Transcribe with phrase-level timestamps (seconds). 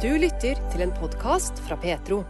[0.00, 2.22] Du lytter til en podkast fra Petro.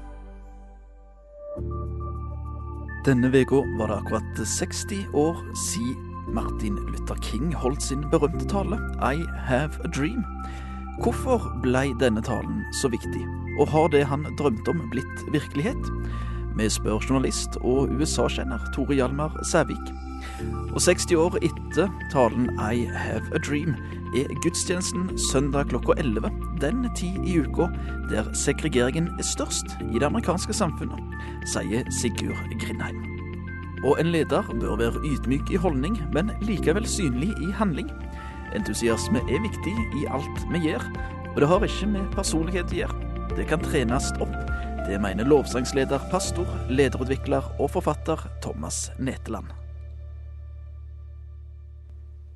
[3.07, 8.81] Denne uka var det akkurat 60 år siden Martin Luther King holdt sin berømte tale
[8.99, 10.27] I Have a Dream.
[10.99, 13.23] Hvorfor ble denne talen så viktig,
[13.63, 15.95] og har det han drømte om blitt virkelighet?
[16.59, 19.95] Vi spør journalist og USA-kjenner Tore Hjalmar Sævik.
[20.75, 23.79] Og 60 år etter talen I Have a Dream
[24.19, 27.69] er gudstjenesten søndag klokka 11 den tid i uka
[28.11, 31.01] der segregeringen er størst i det amerikanske samfunnet,
[31.49, 33.01] sier Sigurd Grindheim.
[33.85, 37.89] Og en leder bør være ydmyk i holdning, men likevel synlig i handling.
[38.57, 40.85] Entusiasme er viktig i alt vi gjør,
[41.33, 43.07] og det har ikke med personlighet å gjøre.
[43.39, 44.35] Det kan trenes opp.
[44.89, 49.49] Det mener lovsangsleder, pastor, lederutvikler og forfatter Thomas Neteland.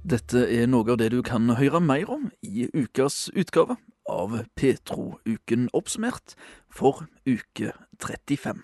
[0.04, 3.78] Dette er noe av det du kan høre mer om i ukas utgave
[4.10, 6.34] av Petro-uken oppsummert
[6.70, 7.72] for uke
[8.02, 8.62] 35.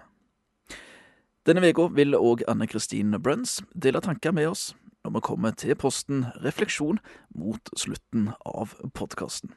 [1.47, 4.71] Denne uka vil òg Anne Kristin Bruns dele tanker med oss
[5.05, 7.01] når vi kommer til posten Refleksjon
[7.35, 9.55] mot slutten av podkasten.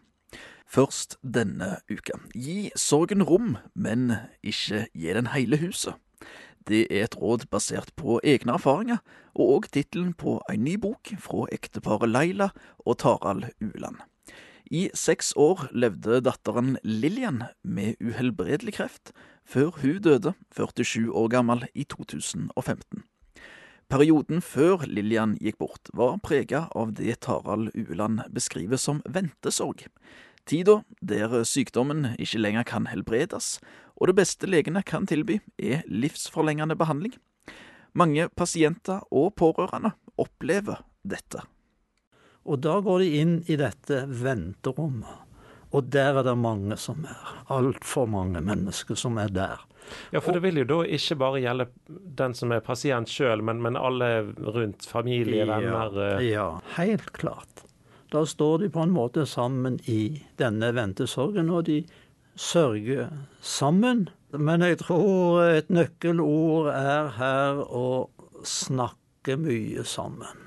[0.65, 2.15] Først denne uka.
[2.33, 5.99] Gi sorgen rom, men ikke gi den hele huset.
[6.63, 9.03] Det er et råd basert på egne erfaringer,
[9.35, 12.49] og òg tittelen på en ny bok fra ekteparet Laila
[12.85, 13.99] og Tarald Uland.
[14.73, 19.11] I seks år levde datteren Lillian med uhelbredelig kreft,
[19.45, 23.03] før hun døde, 47 år gammel, i 2015.
[23.93, 29.85] Perioden før Lillian gikk bort, var prega av det Tarald Ueland beskriver som ventesorg.
[30.49, 33.59] Tida der sykdommen ikke lenger kan helbredes,
[33.93, 37.13] og det beste legene kan tilby, er livsforlengende behandling.
[37.93, 41.45] Mange pasienter og pårørende opplever dette.
[42.43, 45.21] Og da går de inn i dette venterommet.
[45.73, 47.29] Og der er det mange som er.
[47.53, 49.63] Altfor mange mennesker som er der.
[50.13, 51.67] Ja, for det vil jo da ikke bare gjelde
[52.19, 54.09] den som er pasient sjøl, men, men, alle
[54.53, 55.97] rundt, familie, venner?
[55.97, 56.27] Ja, eh.
[56.29, 57.65] ja, helt klart.
[58.13, 61.81] Da står de på en måte sammen i denne ventesorgen, og de
[62.35, 63.09] sørger
[63.41, 64.07] sammen.
[64.33, 67.87] Men jeg tror et nøkkelord er her å
[68.45, 70.42] snakke mye sammen.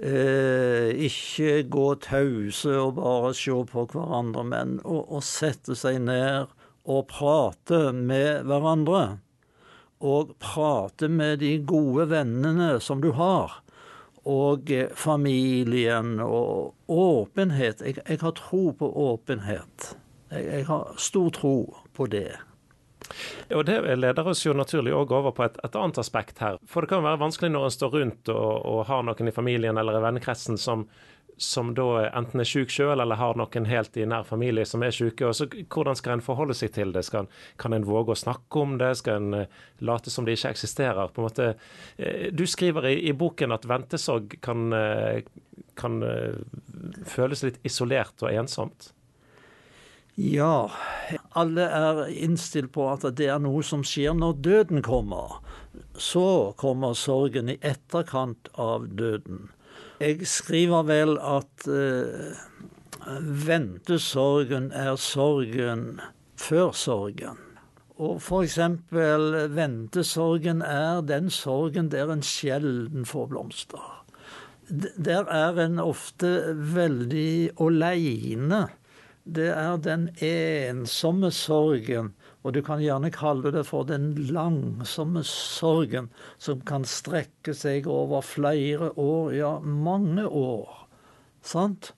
[0.00, 6.48] Eh, ikke gå tause og bare se på hverandre, men å, å sette seg ned
[6.88, 9.18] og prate med hverandre.
[10.00, 13.58] Og prate med de gode vennene som du har.
[14.24, 17.84] Og eh, familien og åpenhet.
[17.84, 19.92] Jeg, jeg har tro på åpenhet.
[20.32, 21.56] Jeg, jeg har stor tro
[21.92, 22.38] på det.
[23.54, 26.58] Og Det leder oss jo naturlig også over på et, et, annet aspekt her.
[26.66, 29.80] For det kan være vanskelig når en står rundt og, og har noen i familien
[29.80, 30.86] eller i vennekretsen som,
[31.40, 34.94] som da enten er syk selv eller har noen helt i nær familie som er
[34.94, 35.26] syke.
[35.26, 37.04] og så Hvordan skal en forholde seg til det?
[37.08, 38.92] Skal, kan en våge å snakke om det?
[39.00, 41.08] Skal en eh, late som det ikke eksisterer?
[41.08, 41.50] På en måte,
[41.96, 45.22] eh, du skriver i, i boken at ventesorg kan, eh,
[45.80, 46.00] kan
[47.08, 48.92] føles litt isolert og ensomt.
[50.20, 50.68] Ja,
[51.32, 55.38] alle er innstilt på at det er noe som skjer når døden kommer.
[55.96, 59.48] Så kommer sorgen i etterkant av døden.
[60.00, 62.36] Jeg skriver vel at eh,
[63.48, 65.86] ventesorgen er sorgen
[66.36, 67.40] før sorgen.
[68.00, 73.88] Og eksempel ventesorgen er den sorgen der en sjelden får blomster.
[74.68, 78.60] Der er en ofte veldig aleine
[79.24, 86.08] det er den ensomme sorgen, og du kan gjerne kalle det for den langsomme sorgen,
[86.38, 90.86] som kan strekke seg over flere år, ja, mange år.
[91.44, 91.92] Sant?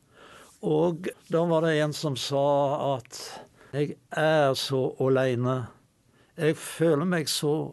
[0.63, 2.43] Og da var det en som sa
[2.97, 3.23] at
[3.73, 5.63] jeg er så aleine.
[6.37, 7.73] Jeg føler meg så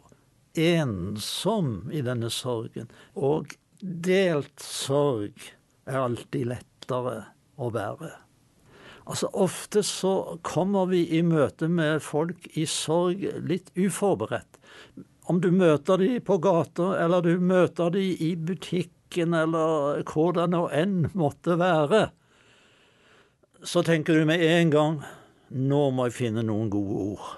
[0.58, 2.90] ensom i denne sorgen.
[3.14, 5.36] Og delt sorg
[5.86, 7.20] er alltid lettere
[7.60, 8.10] å bære.
[9.08, 14.60] Altså Ofte så kommer vi i møte med folk i sorg litt uforberedt.
[15.30, 20.48] Om du møter de på gata, eller du møter de i butikken, eller hvor det
[20.50, 22.08] nå enn måtte være,
[23.62, 25.00] så tenker du med en gang
[25.50, 27.30] nå må jeg finne noen gode ord.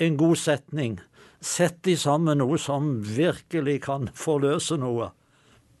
[0.00, 0.98] En god setning.
[1.40, 5.10] Sett de sammen noe som virkelig kan forløse noe.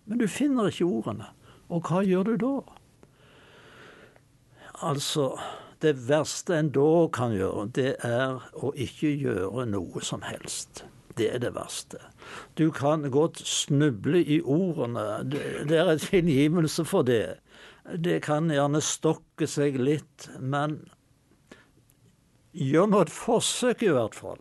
[0.08, 1.28] Men du finner ikke ordene.
[1.68, 2.54] Og hva gjør du da?
[4.82, 5.34] Altså,
[5.82, 10.84] det verste en da kan gjøre, det er å ikke gjøre noe som helst.
[11.18, 11.98] Det er det verste.
[12.56, 15.22] Du kan godt snuble i ordene.
[15.26, 17.40] Det er et tilgivelse for det.
[17.96, 20.78] Det kan gjerne stokke seg litt, men
[22.50, 24.40] Gjør nå et forsøk, i hvert fall.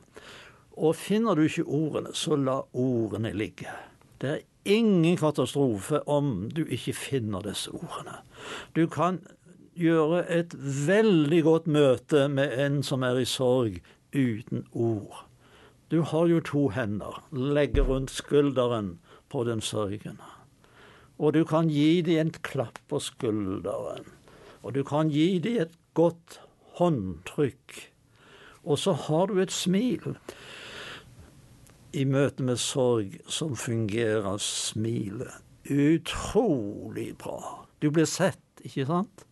[0.79, 3.69] Og finner du ikke ordene, så la ordene ligge.
[4.19, 8.17] Det er ingen katastrofe om du ikke finner disse ordene.
[8.73, 9.21] Du kan
[9.77, 10.53] gjøre et
[10.87, 13.79] veldig godt møte med en som er i sorg,
[14.13, 15.25] uten ord.
[15.91, 18.99] Du har jo to hender, legge rundt skulderen
[19.29, 20.29] på den sørgende.
[21.19, 24.07] Og du kan gi dem en klapp på skulderen.
[24.63, 26.39] Og du kan gi dem et godt
[26.79, 27.75] håndtrykk.
[28.63, 30.15] Og så har du et smil.
[31.93, 37.65] I møte med sorg som fungerer smilet utrolig bra.
[37.79, 39.25] Du blir sett, ikke sant?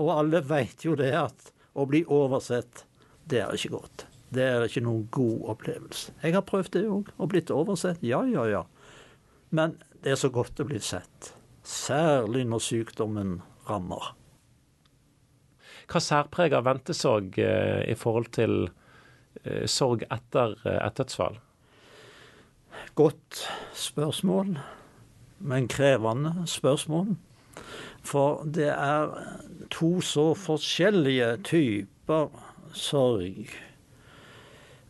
[0.00, 2.86] Og alle veit jo det at å bli oversett,
[3.28, 4.06] det er ikke godt.
[4.30, 6.14] Det er ikke noen god opplevelse.
[6.22, 8.02] Jeg har prøvd det òg, og blitt oversett.
[8.06, 8.64] Ja, ja, ja.
[9.50, 11.32] Men det er så godt å bli sett.
[11.66, 14.12] Særlig når sykdommen rammer.
[15.90, 18.68] Hva særpreger ventesorg eh, i forhold til
[19.42, 21.40] eh, sorg etter eh, et dødsfall?
[22.98, 23.42] Godt
[23.74, 24.54] spørsmål,
[25.42, 27.16] men krevende spørsmål.
[28.06, 29.12] For det er
[29.72, 32.30] to så forskjellige typer
[32.72, 33.50] sorg.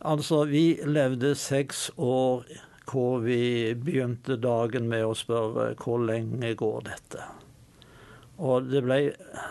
[0.01, 2.45] Altså, vi levde seks år
[2.91, 7.27] hvor vi begynte dagen med å spørre hvor lenge går dette?
[8.41, 8.99] Og det ble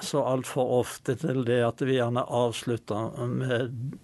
[0.03, 3.95] så altfor ofte til det at vi gjerne avslutta med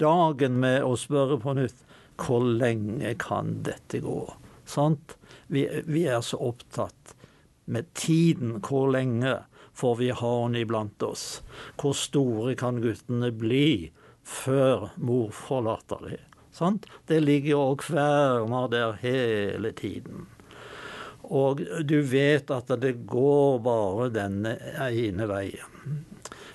[0.00, 1.84] dagen med å spørre på nytt
[2.22, 4.22] hvor lenge kan dette gå?
[4.64, 5.18] Sant?
[5.52, 7.11] Vi, vi er så opptatt
[7.64, 8.58] med tiden.
[8.60, 9.38] Hvor lenge
[9.74, 11.42] får vi ha henne iblant oss?
[11.80, 13.92] Hvor store kan guttene bli
[14.22, 16.28] før mor forlater dem?
[16.52, 16.86] Sant?
[17.08, 20.26] Det ligger og kverner der hele tiden.
[21.22, 24.58] Og du vet at det går bare denne
[24.90, 26.02] ene veien.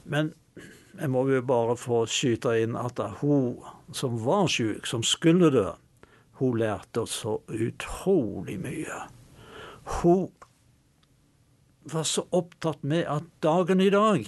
[0.06, 0.36] Men
[0.98, 3.57] jeg må jo bare få skyte inn at hun
[3.95, 5.69] som var syk, som skulle dø,
[6.38, 8.98] hun lærte oss så utrolig mye.
[10.01, 10.27] Hun
[11.91, 14.27] var så opptatt med at dagen i dag,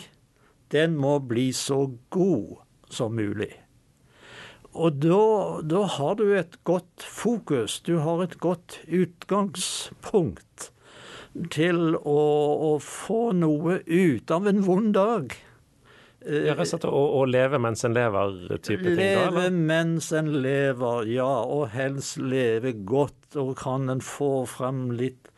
[0.73, 2.59] den må bli så god
[2.93, 3.51] som mulig.
[4.69, 5.21] Og da,
[5.65, 10.69] da, har du et godt fokus, du har et godt utgangspunkt
[11.53, 12.23] til å,
[12.69, 15.33] å få noe ut av en vond dag.
[16.19, 18.97] Ja, rett og slett å, leve mens en lever-type ting?
[18.99, 21.29] Leve da, mens en lever, ja.
[21.47, 23.37] Og helst leve godt.
[23.39, 25.28] Og kan en få frem litt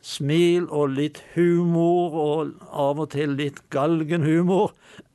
[0.00, 4.72] smil og litt humor, og av og til litt galgenhumor,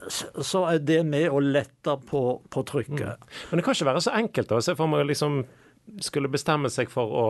[0.08, 2.24] så er det med å lette på,
[2.54, 3.22] på trykket.
[3.22, 3.38] Mm.
[3.50, 4.62] Men det kan ikke være så enkelt, da.
[4.62, 5.42] Se for meg liksom
[6.02, 7.26] skulle bestemme seg for å,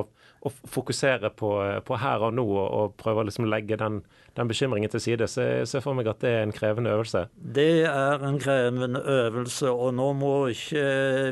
[0.46, 1.52] å fokusere på,
[1.86, 4.02] på, her og nå og, og prøve å liksom legge den,
[4.38, 7.26] den, bekymringen til side, så jeg ser for meg at det er en krevende øvelse?
[7.36, 10.86] Det er en krevende øvelse, og nå må ikke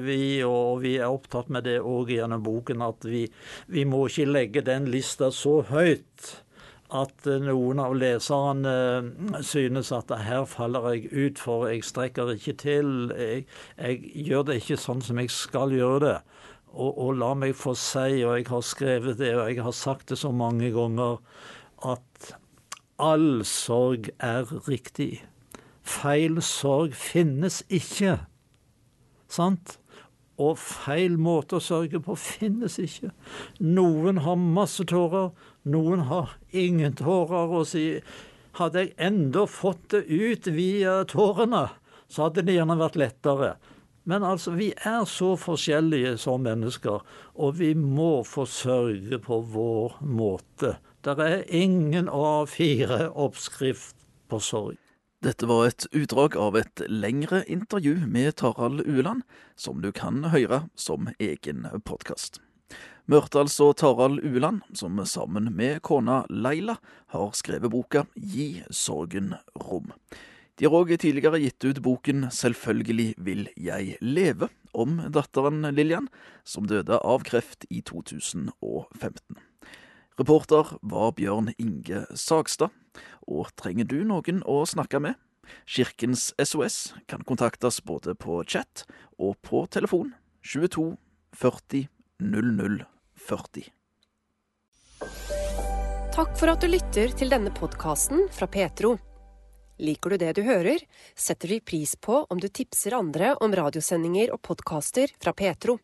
[0.04, 3.26] vi, og vi er opptatt med det òg gjennom boken, at vi,
[3.72, 6.34] vi må ikke legge den lista så høyt
[6.94, 8.74] at noen av leserne
[9.46, 12.92] synes at her faller jeg ut, for jeg strekker ikke til.
[13.18, 13.46] Jeg,
[13.80, 16.18] jeg gjør det ikke sånn som jeg skal gjøre det.
[16.74, 20.10] Og, og, la meg få si, og jeg har skrevet det, og jeg har sagt
[20.10, 21.20] det så mange ganger,
[21.86, 22.34] at
[22.98, 25.22] all sorg er riktig.
[25.86, 28.18] Feil sorg finnes ikke.
[29.30, 29.78] Sant?
[30.42, 33.12] Og feil måte å sørge på finnes ikke.
[33.62, 35.30] Noen har masse tårer,
[35.70, 37.54] noen har ingen tårer.
[37.54, 37.86] Og si
[38.58, 41.68] hadde jeg enda fått det ut via tårene,
[42.10, 43.54] så hadde det gjerne vært lettere.
[44.04, 50.78] Men altså, vi er så forskjellige som mennesker, og vi må forsørge på vår måte.
[51.04, 53.96] Det er ingen A4-oppskrift
[54.28, 54.78] på sorg.
[55.24, 59.22] Dette var et utdrag av et lengre intervju med Tarald Ueland,
[59.56, 62.42] som du kan høre som egen podkast.
[63.08, 66.76] Vi hørte altså Tarald Ueland, som sammen med kona Leila
[67.16, 69.92] har skrevet boka Gi sorgen rom.
[70.60, 76.10] De har òg tidligere gitt ut boken Selvfølgelig vil jeg leve, om datteren Lillian,
[76.46, 79.42] som døde av kreft i 2015.
[80.20, 82.74] Reporter var Bjørn Inge Sagstad,
[83.26, 85.18] og trenger du noen å snakke med?
[85.66, 88.86] Kirkens SOS kan kontaktes både på chat
[89.18, 90.14] og på telefon
[90.46, 90.94] 22
[91.34, 91.88] 40
[92.22, 92.84] 00
[93.28, 93.72] 40.
[96.14, 98.96] Takk for at du lytter til denne podkasten fra Petro.
[99.84, 100.80] Liker du det du hører,
[101.16, 105.76] setter vi pris på om du tipser andre om radiosendinger og podkaster fra Petro.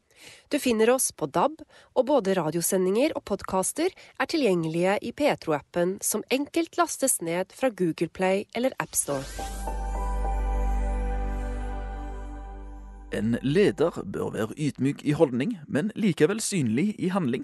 [0.48, 1.60] Du finner oss på DAB,
[2.00, 8.08] og både radiosendinger og podkaster er tilgjengelige i Petro-appen, som enkelt lastes ned fra Google
[8.08, 9.27] Play eller AppStore.
[13.12, 17.44] En leder bør være ydmyk i holdning, men likevel synlig i handling.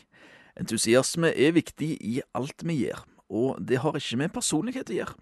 [0.55, 5.15] Entusiasme er viktig i alt vi gjør, og det har ikke med personlighet å gjøre.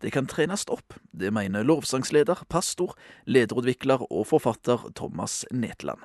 [0.00, 2.94] Det kan trenes opp, det mener lovsangsleder, pastor,
[3.26, 6.00] lederutvikler og forfatter Thomas Netland.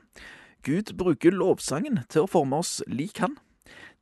[0.65, 3.37] Gud bruker lovsangen til å forme oss lik han.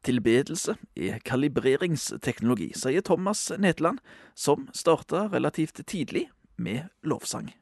[0.04, 4.02] Tilbedelse er kalibreringsteknologi, sier Thomas Netland,
[4.36, 7.54] som starta relativt tidlig med lovsang.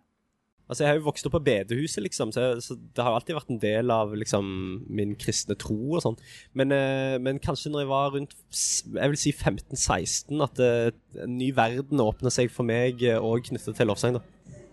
[0.71, 3.49] Altså, Jeg har jo vokst opp på bedehuset, liksom, så, så, det har alltid vært
[3.51, 4.45] en del av liksom,
[4.87, 6.15] min kristne tro og sånn.
[6.55, 10.93] Men, eh, men, kanskje når jeg var rundt jeg vil si 15-16, at eh,
[11.25, 14.15] en ny verden åpner seg for meg òg eh, knyttet til lovsang.
[14.15, 14.23] da.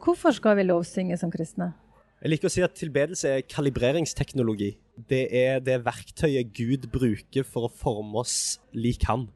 [0.04, 1.72] Hvorfor skal vi lovsynge som kristne?
[2.22, 4.72] Jeg liker å si at tilbedelse er kalibreringsteknologi.
[5.10, 9.26] Det er det verktøyet Gud bruker for å forme oss lik Han.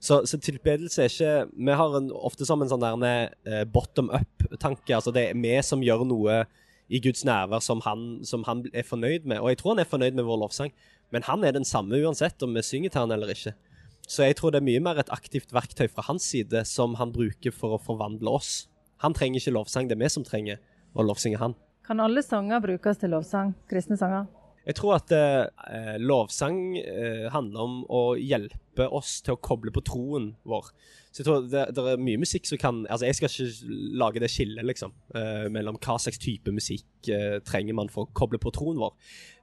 [0.00, 4.10] Så, så, tilbedelse er ikke Vi har en, ofte som en sånn der uh, bottom
[4.14, 4.92] up-tanke.
[4.94, 6.44] Altså det er vi som gjør noe
[6.86, 9.40] i Guds nærvær som han, som han, er fornøyd med.
[9.40, 10.74] Og jeg tror han er fornøyd med vår lovsang,
[11.14, 13.56] men han er den samme uansett om vi synger til han eller ikke.
[14.06, 17.14] Så jeg tror det er mye mer et aktivt verktøy fra hans side som han
[17.14, 18.68] bruker for å forvandle oss.
[19.02, 20.62] Han trenger ikke lovsang, det er vi som trenger
[20.94, 21.56] å lovsynge han.
[21.86, 23.52] Kan alle sanger brukes til lovsang?
[23.70, 24.30] Kristne sanger?
[24.66, 29.84] Jeg tror at eh, lovsang eh, handler om å hjelpe oss til å koble på
[29.86, 30.72] troen vår.
[31.14, 34.20] Så jeg tror det, det er mye musikk som kan Altså, jeg skal ikke lage
[34.20, 38.42] det skillet, liksom, eh, mellom hva slags type musikk eh, trenger man for å koble
[38.42, 38.92] på troen vår.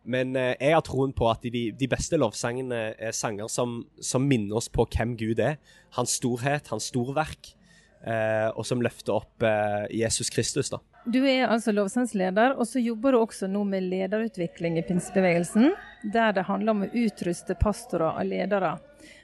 [0.03, 4.27] Men eh, jeg har troen på at de, de beste lovsangene er sanger som, som,
[4.27, 5.55] minner oss på hvem Gud er.
[5.95, 7.55] Hans storhet, hans storverk,
[8.03, 9.47] eh, og som løfter opp
[9.87, 10.83] Jesus Kristus, da.
[11.03, 15.73] Du er altså lovsangsleder, og så jobber du også nå med lederutvikling i pinsebevegelsen,
[16.13, 18.77] der det handler om å utruste pastorer og ledere.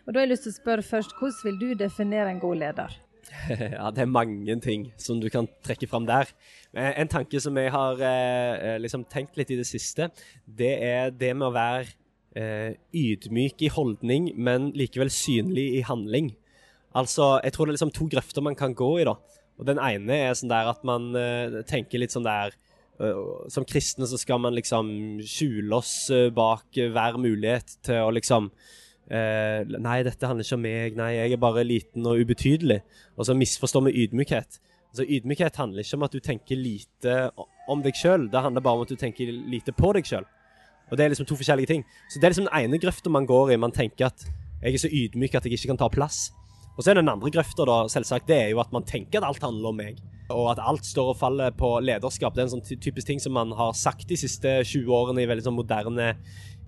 [0.04, 2.60] Og da har jeg lyst til å spørre først, Hvordan vil du definere en god
[2.66, 2.98] leder?
[3.78, 6.28] Ja, Det er mange ting som du kan trekke fram der.
[6.76, 10.10] En tanke som jeg har eh, liksom tenkt litt i det siste,
[10.44, 11.88] det er det med å være
[12.36, 16.34] eh, ydmyk i holdning, men likevel synlig i handling.
[16.92, 19.08] Altså, Jeg tror det er liksom to grøfter man kan gå i.
[19.08, 19.16] da.
[19.60, 22.56] Og Den ene er sånn der at man uh, tenker litt sånn der
[23.02, 28.14] uh, Som kristne så skal man liksom skjule oss uh, bak hver mulighet til å
[28.16, 28.54] liksom
[29.10, 30.98] Nei, dette handler ikke om meg.
[31.00, 32.76] Nei, jeg er bare liten og ubetydelig.
[33.18, 34.60] Og så misforstår vi ydmykhet.
[34.92, 37.16] Altså, ydmykhet handler ikke om at du tenker lite
[37.74, 38.28] om deg sjøl.
[38.30, 40.30] Det handler bare om at du tenker lite på deg sjøl.
[40.92, 41.88] Og det er liksom to forskjellige ting.
[42.10, 43.60] Så det er liksom den ene grøfta man går i.
[43.62, 44.30] Man tenker at
[44.62, 46.28] jeg er så ydmyk at jeg ikke kan ta plass.
[46.80, 49.28] Og så er den andre grøfta, da, selvsagt, det er jo at man tenker at
[49.28, 49.98] alt handler om meg.
[50.32, 52.32] Og at alt står og faller på lederskap.
[52.32, 55.28] Det er en sånn typisk ting som man har sagt de siste 20 årene i
[55.28, 56.14] veldig sånn moderne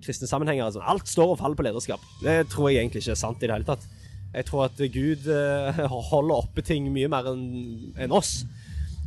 [0.04, 0.66] kristne sammenhenger.
[0.66, 2.04] Altså, alt står og faller på lederskap.
[2.20, 3.86] Det tror jeg egentlig ikke er sant i det hele tatt.
[4.34, 7.46] Jeg tror at Gud uh, holder oppe ting mye mer enn
[8.04, 8.42] en oss.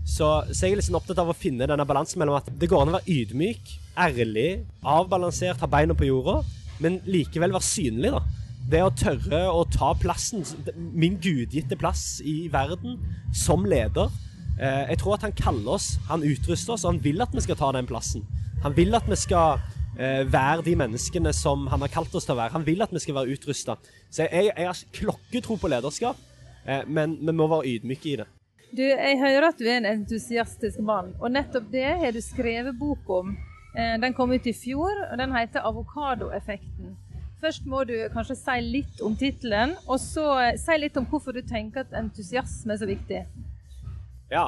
[0.10, 2.82] Så, så, jeg er liksom opptatt av å finne denne balansen mellom at det går
[2.82, 3.76] an å være ydmyk,
[4.08, 4.50] ærlig,
[4.82, 6.40] avbalansert, ha beina på jorda,
[6.82, 8.26] men likevel være synlig, da
[8.70, 10.42] det å tørre å ta plassen,
[10.76, 12.98] min gudgitte plass i verden,
[13.36, 14.10] som leder
[14.58, 17.44] eh, Jeg tror at han kaller oss, han utruster oss, og han vil at vi
[17.46, 18.26] skal ta den plassen.
[18.64, 19.62] Han vil at vi skal
[20.00, 22.56] eh, være de menneskene som han har kalt oss til å være.
[22.58, 23.78] Han vil at vi skal være utrusta.
[24.10, 26.18] Så jeg, jeg, har klokketro på lederskap,
[26.66, 28.30] eh, men vi må være ydmyke i det.
[28.76, 32.74] Du, Jeg hører at du er en entusiastisk mann, og nettopp det har du skrevet
[32.80, 33.36] bok om.
[33.76, 36.96] Den kom ut i fjor, og den heter 'Avokadoeffekten'.
[37.42, 41.36] Først må du kanskje si litt om tittelen, og så eh, si litt om hvorfor
[41.36, 43.22] du tenker at entusiasme er så viktig.
[44.32, 44.46] Ja,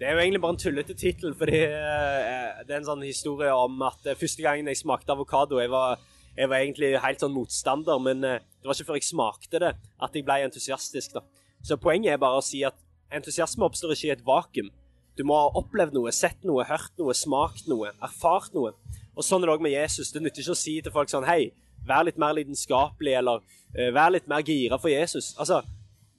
[0.00, 3.52] det er jo egentlig bare en tullete tittel, fordi eh, det er en sånn historie
[3.54, 6.02] om at eh, første gangen jeg smakte avokado jeg var,
[6.34, 10.18] jeg var egentlig helt sånn motstander, men det var ikke før jeg smakte det at
[10.18, 11.14] jeg ble entusiastisk.
[11.14, 11.24] da.
[11.62, 12.78] Så poenget er bare å si at
[13.14, 14.70] entusiasme oppstår ikke i et vakuum.
[15.18, 18.72] Du må ha opplevd noe, sett noe, hørt noe, smakt noe, erfart noe.
[19.14, 20.12] Og sånn er det òg med Jesus.
[20.14, 21.50] Det nytter ikke å si til folk sånn Hei,
[21.88, 25.34] Vær litt mer lidenskapelig, eller uh, vær litt mer gira for Jesus.
[25.38, 25.62] Altså,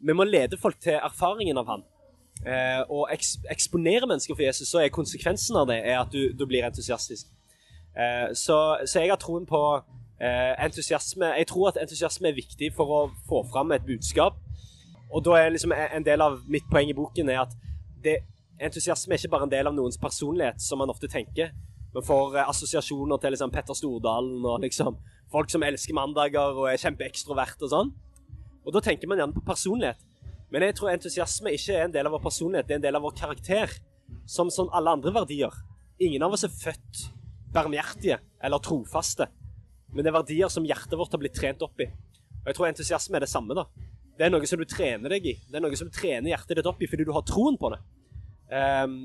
[0.02, 1.86] vi må lede folk til erfaringen av han.
[2.42, 6.48] Uh, og eks eksponere mennesker for Jesus, så er konsekvensen av det at du, du
[6.50, 7.30] blir entusiastisk.
[7.94, 9.64] Uh, så, så, jeg har troen på
[10.22, 11.32] entusiasme.
[11.34, 14.36] Jeg tror at entusiasme er viktig for å få fram et budskap.
[15.10, 17.56] Og da er liksom en del av mitt poeng i boken er at
[18.06, 18.20] det,
[18.62, 21.50] entusiasme er ikke bare en del av noens personlighet, som man ofte tenker.
[21.94, 25.00] Man får assosiasjoner til liksom Petter Stordalen og liksom
[25.32, 27.92] folk som elsker mandager og er kjempeekstrovert og sånn.
[28.66, 30.02] Og da tenker man gjerne på personlighet.
[30.52, 33.00] Men jeg tror entusiasme ikke er en del av vår personlighet, det er en del
[33.00, 33.78] av vår karakter.
[34.28, 35.54] Som, som alle andre verdier.
[36.04, 37.06] Ingen av oss er født
[37.56, 39.28] barmhjertige eller trofaste.
[39.92, 41.88] Men det er verdier som hjertet vårt har blitt trent opp i.
[42.42, 43.56] Og jeg tror entusiasme er det samme.
[43.56, 43.66] da.
[44.18, 45.36] Det er noe som du trener deg i.
[45.48, 47.72] Det er noe som du trener hjertet ditt opp i fordi du har troen på
[47.74, 47.80] det.
[48.52, 48.98] Um,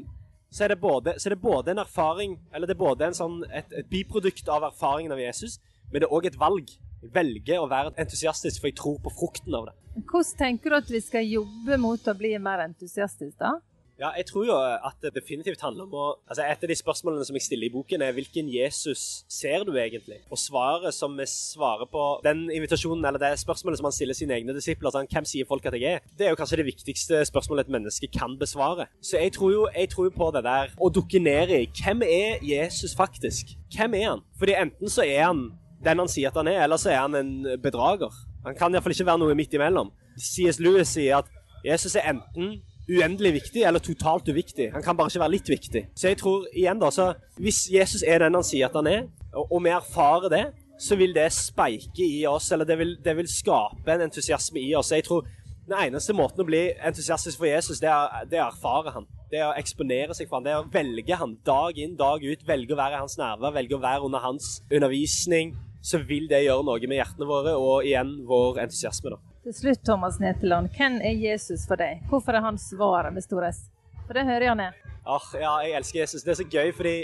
[0.51, 3.73] så er det både, er det både en erfaring, eller det er både sånn, et,
[3.73, 5.59] et, biprodukt av erfaringen av Jesus,
[5.91, 6.75] men det er òg et valg.
[7.03, 9.77] Jeg velger å være entusiastisk, for jeg tror på frukten av det.
[9.97, 13.57] Hvordan tenker du at vi skal jobbe mot å bli mer entusiastisk, da?
[13.97, 17.25] Ja, jeg tror jo at det definitivt handler om å altså Et av de spørsmålene
[17.25, 20.19] som jeg stiller i boken, er hvilken Jesus ser du egentlig?
[20.29, 24.37] Og svaret som vi svarer på den invitasjonen, eller det spørsmålet som han stiller sine
[24.37, 26.05] egne disipler, sånn, hvem sier folk at jeg er?
[26.13, 28.91] Det er jo kanskje det viktigste spørsmålet et menneske kan besvare.
[29.01, 32.45] Så jeg tror jo jeg tror på det der å dukke ned i hvem er
[32.45, 33.57] Jesus faktisk?
[33.73, 34.27] Hvem er han?
[34.37, 35.47] Fordi enten så er han
[35.87, 38.15] den han sier at han er, eller så er han en bedrager.
[38.47, 39.93] Han kan iallfall ikke være noe midt imellom.
[40.17, 40.61] C.S.
[40.63, 41.31] Lewis sier at
[41.67, 44.71] Jesus er enten uendelig viktig eller totalt uviktig.
[44.73, 45.83] Han kan bare ikke være litt viktig.
[45.97, 47.13] Så jeg tror igjen da, så
[47.43, 50.45] hvis Jesus er den han sier at han er, og, vi erfarer det,
[50.81, 54.75] så vil det speike i oss, eller det vil, det vil skape en entusiasme i
[54.77, 54.93] oss.
[54.93, 55.27] Jeg tror
[55.67, 59.09] den eneste måten å bli entusiastisk for Jesus, det er, det er å erfare han.
[59.33, 60.47] Det er å eksponere seg for han.
[60.47, 62.45] Det er å velge han dag inn, dag ut.
[62.47, 65.57] Velge å være i hans nærvær, velge å være under hans undervisning.
[65.87, 69.13] Så vil det gjøre noe med hjertene våre, og igjen vår entusiasme.
[69.15, 69.21] da.
[69.47, 72.01] Til slutt, Thomas Neteland, hvem er Jesus for deg?
[72.11, 73.69] Hvorfor er han svaret med stor S?
[74.09, 74.81] For det hører han er.
[75.07, 76.25] Ah, ja, jeg elsker Jesus.
[76.27, 76.97] Det er så gøy, fordi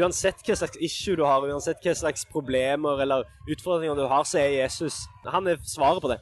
[0.00, 4.40] uansett hva slags issue du har, uansett hva slags problemer eller utfordringer du har, så
[4.40, 6.18] er Jesus Han er svaret på det.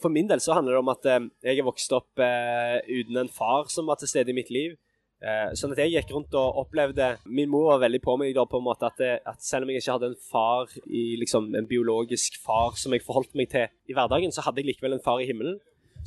[0.00, 3.20] For min del så handler det om at eh, jeg er vokst opp eh, uten
[3.20, 4.76] en far som var til stede i mitt liv.
[5.20, 8.46] Eh, sånn at jeg gikk rundt og opplevde Min mor var veldig på meg da,
[8.48, 11.68] på en måte at, at, selv om jeg ikke hadde en far, i, liksom, en
[11.68, 15.20] biologisk far som jeg forholdt meg til i hverdagen, så hadde jeg likevel en far
[15.20, 15.58] i himmelen.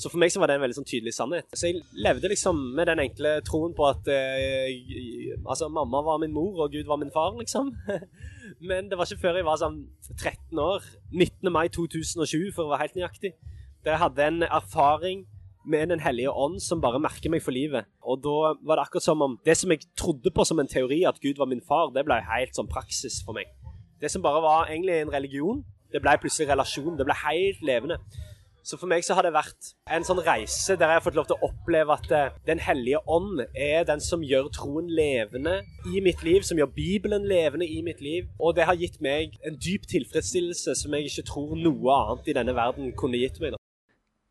[0.02, 1.46] Så for meg så var det en veldig sånn tydelig sannhet.
[1.54, 6.34] Så jeg levde liksom med den enkle troen på at eh, altså mamma var min
[6.34, 7.70] mor, og Gud var min far, liksom.
[8.70, 9.84] Men det var ikke før jeg var sånn
[10.18, 11.54] 13 år, 19.
[11.54, 13.36] mai 2020 for å være helt nøyaktig,
[13.86, 15.26] da jeg hadde en erfaring
[15.66, 17.86] med Den hellige ånd som bare merker meg for livet.
[18.02, 21.04] Og da var det akkurat som om det som jeg trodde på som en teori,
[21.08, 23.48] at Gud var min far, det ble helt sånn praksis for meg.
[24.02, 26.98] Det som bare var egentlig en religion, det ble plutselig relasjon.
[26.98, 28.00] Det ble helt levende.
[28.64, 31.26] Så for meg så har det vært en sånn reise der jeg har fått lov
[31.28, 35.58] til å oppleve at eh, Den hellige ånd er den som gjør troen levende
[35.92, 38.30] i mitt liv, som gjør Bibelen levende i mitt liv.
[38.40, 42.38] Og det har gitt meg en dyp tilfredsstillelse som jeg ikke tror noe annet i
[42.40, 43.60] denne verden kunne gitt meg.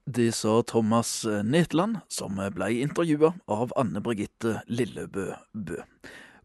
[0.05, 5.77] Det sa Thomas Netland, som ble intervjua av Anne Brigitte Lillebø Bø.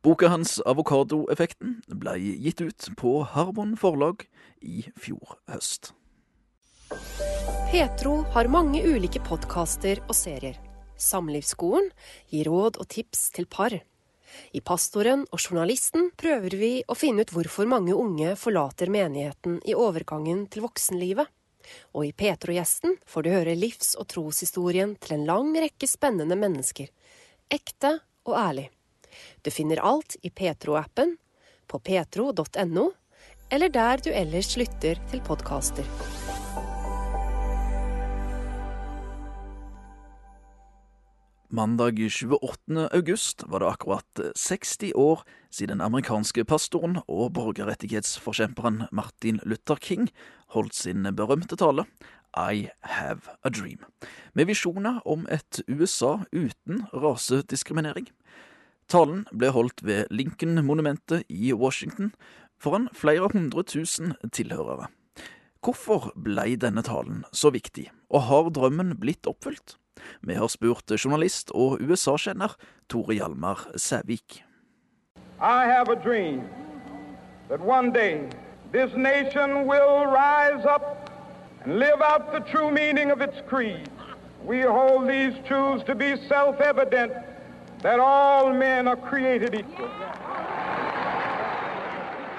[0.06, 4.28] Boka hans 'Avokadoeffekten' ble gitt ut på Harbon forlag
[4.62, 5.90] i fjor høst.
[7.72, 10.62] Petro har mange ulike podkaster og serier.
[10.96, 11.90] Samlivsskolen
[12.30, 13.74] gir råd og tips til par.
[14.54, 19.74] I Pastoren og Journalisten prøver vi å finne ut hvorfor mange unge forlater menigheten i
[19.74, 21.26] overgangen til voksenlivet.
[21.96, 26.92] Og i Petro-gjesten får du høre livs- og troshistorien til en lang rekke spennende mennesker.
[27.50, 28.70] Ekte og ærlig.
[29.42, 31.18] Du finner alt i Petro-appen,
[31.68, 32.88] på petro.no,
[33.50, 36.27] eller der du ellers lytter til podkaster.
[41.50, 42.90] Mandag 28.
[42.92, 50.10] august var det akkurat 60 år siden den amerikanske pastoren og borgerrettighetsforkjemperen Martin Luther King
[50.52, 51.88] holdt sin berømte tale
[52.36, 53.80] I Have a Dream,
[54.36, 58.12] med visjoner om et USA uten rasediskriminering.
[58.92, 62.12] Talen ble holdt ved Lincoln-monumentet i Washington
[62.60, 64.92] foran flere hundre tusen tilhørere.
[65.64, 69.80] Hvorfor ble denne talen så viktig, og har drømmen blitt oppfylt?
[70.22, 72.56] Vi har spurt journalist og USA-kjenner
[72.90, 74.44] Tore Hjalmar Sævik.
[75.40, 76.42] I have a dream
[77.50, 78.30] that one day
[78.72, 81.10] this nation will rise up
[81.64, 83.90] and live out the true meaning of its creed.
[84.46, 87.12] We hold these truths to be self-evident
[87.82, 89.90] that all men are created equal.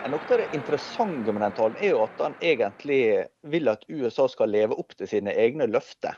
[0.08, 4.24] Noe av det interessante med den talen er jo at han egentlig vil at USA
[4.32, 6.16] skal leve opp til sine egne løfter.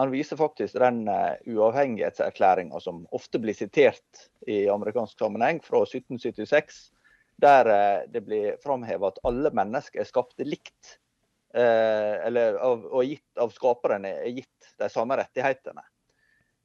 [0.00, 6.80] Han viser faktisk den uh, uavhengighetserklæringa som ofte blir sitert i amerikansk sammenheng, fra 1776,
[7.42, 10.96] der uh, det blir framheva at alle mennesker er skapte likt.
[11.52, 15.84] Uh, eller og gitt av skaperen er gitt de samme rettighetene.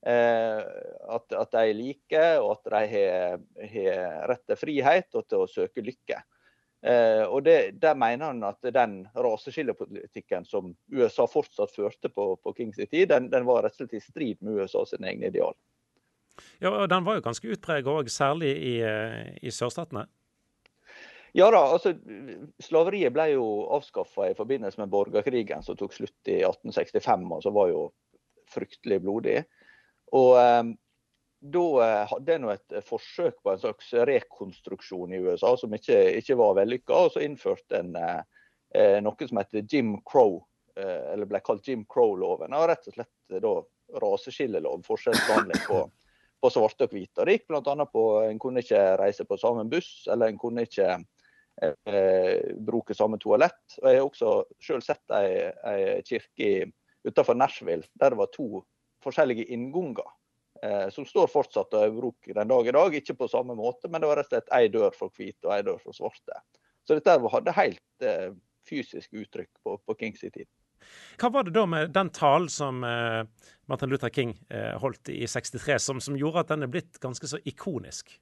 [0.07, 2.99] At, at, de er like, og at de
[3.73, 6.21] har rett til frihet og til å søke lykke.
[6.85, 12.53] Eh, og det, Der mener han at den raseskillepolitikken som USA fortsatt førte på, på
[12.53, 15.57] Kings tid, den, den, var rett og slett i strid med USA sin egen ideal.
[16.61, 18.75] Ja, og Den var jo ganske utpreget òg, særlig i,
[19.41, 20.05] i sørstatene?
[21.37, 21.91] Ja da, altså
[22.63, 27.57] Slaveriet ble jo avskaffa i forbindelse med borgerkrigen som tok slutt i 1865, og som
[27.57, 27.81] var jo
[28.53, 29.41] fryktelig blodig.
[30.15, 30.63] Og, eh,
[31.39, 36.37] da eh, hadde en et forsøk på en slags rekonstruksjon i USA som ikke, ikke
[36.39, 36.93] var vellykka.
[37.05, 40.41] Og så innførte en eh, noe som heter Jim Crow,
[40.77, 42.55] eh, eller ble kalt Jim Crow-loven.
[42.57, 43.53] og Rett og slett da
[44.01, 45.83] raseskillelov, forskjellsbehandling på,
[46.41, 47.23] på svarte og hvite.
[47.23, 47.85] Det gikk bl.a.
[47.91, 50.89] på en kunne ikke reise på samme buss, eller en kunne ikke
[51.61, 53.61] eh, bruke samme toalett.
[53.81, 56.71] Og Jeg har også selv sett ei, ei kirke
[57.07, 58.65] utenfor Nashville der det var to
[59.05, 60.09] forskjellige innganger.
[60.63, 62.95] Eh, som står fortsatt og er i bruk den dag i dag.
[62.99, 65.55] Ikke på samme måte, men det var rett og slett ei dør for hvite og
[65.55, 66.41] ei dør for svarte.
[66.87, 68.29] Så dette hadde helt eh,
[68.67, 70.47] fysisk uttrykk på, på Kings tid.
[71.19, 73.23] Hva var det da med den talen som eh,
[73.69, 77.27] Martin Luther King eh, holdt i 63, som, som, gjorde at den er blitt ganske
[77.29, 78.15] så ikonisk?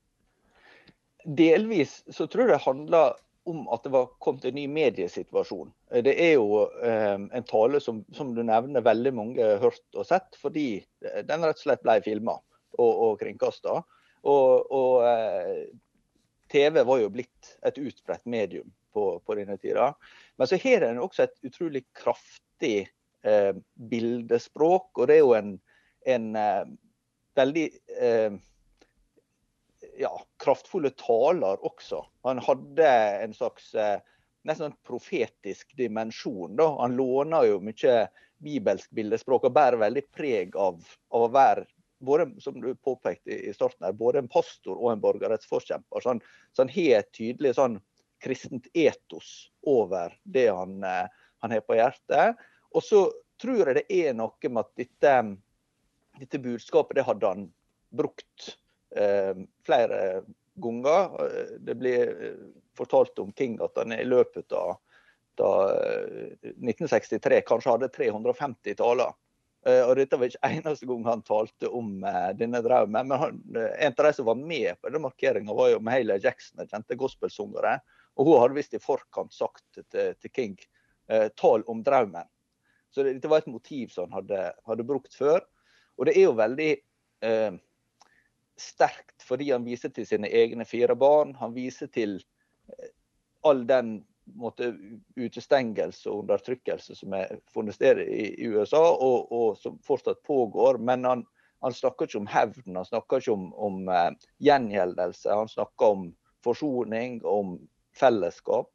[1.25, 3.15] Delvis så tror jeg det handler
[3.45, 5.71] om at det var kommet en ny mediesituasjon.
[5.91, 9.97] Eh, det er jo eh, en tale som, som, du nevner veldig mange har hørt
[9.97, 12.37] og sett, fordi den rett og slett ble filma
[12.79, 13.81] og, og kringkasta.
[14.25, 15.67] Og, og eh,
[16.51, 19.91] TV var jo blitt et utbredt medium på, på denne tida.
[20.37, 22.87] Men så har den også et utrolig kraftig
[23.25, 23.53] eh,
[23.91, 25.55] bildespråk, og det er jo en,
[26.15, 26.65] en eh,
[27.37, 27.65] veldig
[27.99, 28.37] eh,
[29.99, 30.11] ja,
[30.43, 32.01] kraftfulle taler også.
[32.27, 32.89] Han hadde
[33.23, 34.03] en slags nesten
[34.45, 36.55] nesten profetisk dimensjon.
[36.55, 36.67] Da.
[36.81, 37.95] Han låner jo mye
[38.43, 41.65] bibelsk bildespråk og bærer veldig preg av, av å være
[42.05, 46.01] både, som du påpekte i starten her, både en pastor og en borgerrettsforkjemper.
[46.03, 46.21] Så han,
[46.53, 47.79] så han har et tydelig sånn
[48.21, 51.07] kristent etos over det han, eh,
[51.41, 52.43] han har på hjertet.
[52.75, 53.07] Og så
[53.41, 55.15] tror jeg det er noe med at dette,
[56.19, 57.49] dette budskapet det hadde han
[57.95, 58.64] brukt Eh,
[59.65, 60.23] flere
[60.55, 61.09] ganger.
[61.59, 62.33] Det blir eh,
[62.77, 64.77] fortalt om King at han i løpet av
[65.35, 69.13] 1963 eh, kanskje hadde 350 taler.
[69.65, 72.03] Og Dette var ikke eneste gang han talte om
[72.37, 73.07] denne drømmen.
[73.09, 76.59] Men han, en av de som var med på den markeringa, var jo Mahalia Jackson,
[76.59, 77.71] den kjente gospelsungere.
[78.13, 80.53] Og hun hadde visst i forkant sagt til, til King
[81.41, 82.29] tal om drømmen.
[82.93, 85.41] Så det, det, var et motiv som han hadde, hadde brukt før.
[85.97, 86.71] Og det er jo veldig
[87.25, 87.57] eh,
[88.59, 91.35] sterkt fordi han viser til sine egne fire barn.
[91.39, 92.17] Han viser til
[92.71, 92.91] eh,
[93.45, 93.97] all den
[94.33, 94.71] måte,
[95.15, 100.79] utestengelse og undertrykkelse som er funnet sted i, USA, og, og, som fortsatt pågår.
[100.81, 101.25] Men han,
[101.65, 104.09] han snakker ikke om hevn, han snakker ikke om, om uh,
[104.43, 105.29] gjengjeldelse.
[105.29, 106.07] Han snakker om
[106.45, 107.57] forsoning, om
[107.97, 108.71] fellesskap.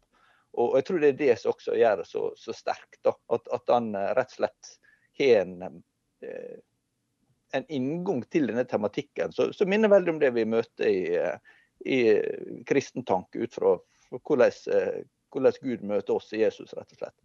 [0.58, 3.02] Og, jeg tror det er det som også gjør det så, så sterkt.
[3.06, 4.74] At, at, han uh, rett og slett
[5.20, 6.58] har en uh,
[7.52, 11.00] en inngang til denne tematikken så, så minner veldig om det vi møter i,
[11.86, 11.98] i
[12.68, 13.74] kristen tanke, ut fra
[14.10, 14.54] hvordan,
[15.32, 17.18] hvordan, Gud møter oss i Jesus, rett og slett.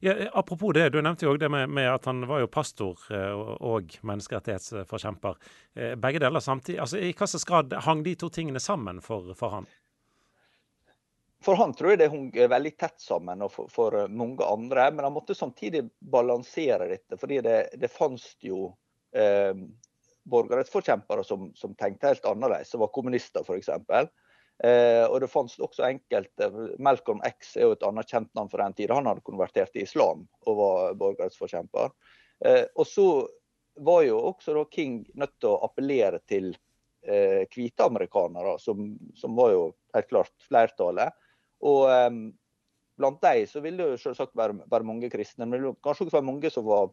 [0.00, 3.00] Ja, apropos det, du nevnte jo også det med, med, at han var jo pastor
[3.12, 3.32] eh,
[3.70, 5.40] og menneskerettighetsforkjemper.
[5.74, 6.78] Eh, begge deler samtidig.
[6.80, 9.68] Altså, I hvilken grad hang de to tingene sammen for, for han?
[11.44, 14.88] For han tror jeg det hang veldig tett sammen, og for, for, mange andre.
[14.94, 18.70] Men han måtte samtidig balansere dette, fordi det, det fantes jo
[19.16, 19.52] eh,
[20.26, 23.70] borgerrettsforkjempere som, som, tenkte helt annerledes, som var kommunister f.eks.
[24.64, 26.48] Eh, og det fantes også enkelte
[26.82, 28.96] Malcolm X er jo et annet kjent navn for den tida.
[28.96, 31.92] Han hadde konvertert til islam og var borgerrettsforkjemper.
[32.44, 33.08] Eh, og så
[33.86, 36.54] var jo også King nødt til å appellere til
[37.04, 39.62] eh, hvite amerikanere, som, som, var jo
[39.94, 41.12] helt klart flertallet.
[41.64, 42.10] Og eh,
[42.96, 46.30] blant dem så ville det jo selvsagt være, være mange kristne, men kanskje også være
[46.32, 46.88] mange som var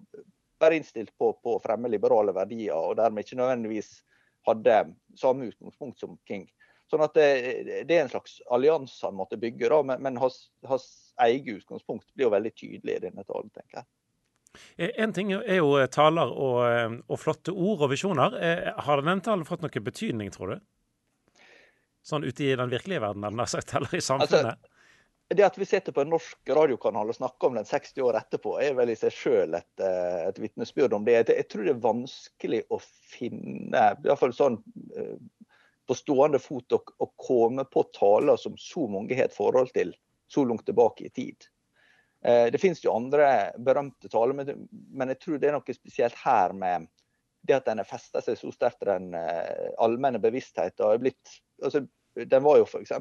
[0.64, 3.96] bare innstilt på, på å fremme liberale verdier, og dermed ikke nødvendigvis
[4.48, 4.84] hadde
[5.20, 6.48] samme utgangspunkt som King.
[6.92, 7.28] Sånn at det,
[7.90, 10.86] det er en slags allianse han måtte bygge, da, men, men hans, hans
[11.24, 13.90] eget utgangspunkt blir jo veldig tydelig i denne talen, tenker jeg.
[14.78, 18.38] Eh, en ting er jo taler og, eh, og flotte ord og visjoner.
[18.38, 21.42] Eh, har denne talen fått noen betydning, tror du?
[22.04, 23.48] Sånn ute i den virkelige verden, eller
[23.96, 24.54] i samfunnet?
[24.54, 24.73] Altså,
[25.38, 28.56] det at vi sitter på en norsk radiokanal og snakker om den 60 år etterpå,
[28.62, 31.20] er vel i seg selv et, eh, et vitnesbyrd om det.
[31.30, 34.60] Jeg tror det er vanskelig å finne, iallfall sånn
[34.98, 35.16] eh,
[35.88, 39.92] på stående fot, å, komme på taler som så mange har et forhold til
[40.32, 41.50] så langt tilbake i tid.
[42.26, 46.56] Eh, det finnes jo andre berømte taler, men jeg tror det er noe spesielt her
[46.56, 46.88] med
[47.44, 49.12] det at den har festa seg så sterkt i den
[49.84, 51.12] allmenne bevisstheten.
[51.60, 51.84] Altså,
[52.16, 52.94] den var jo f.eks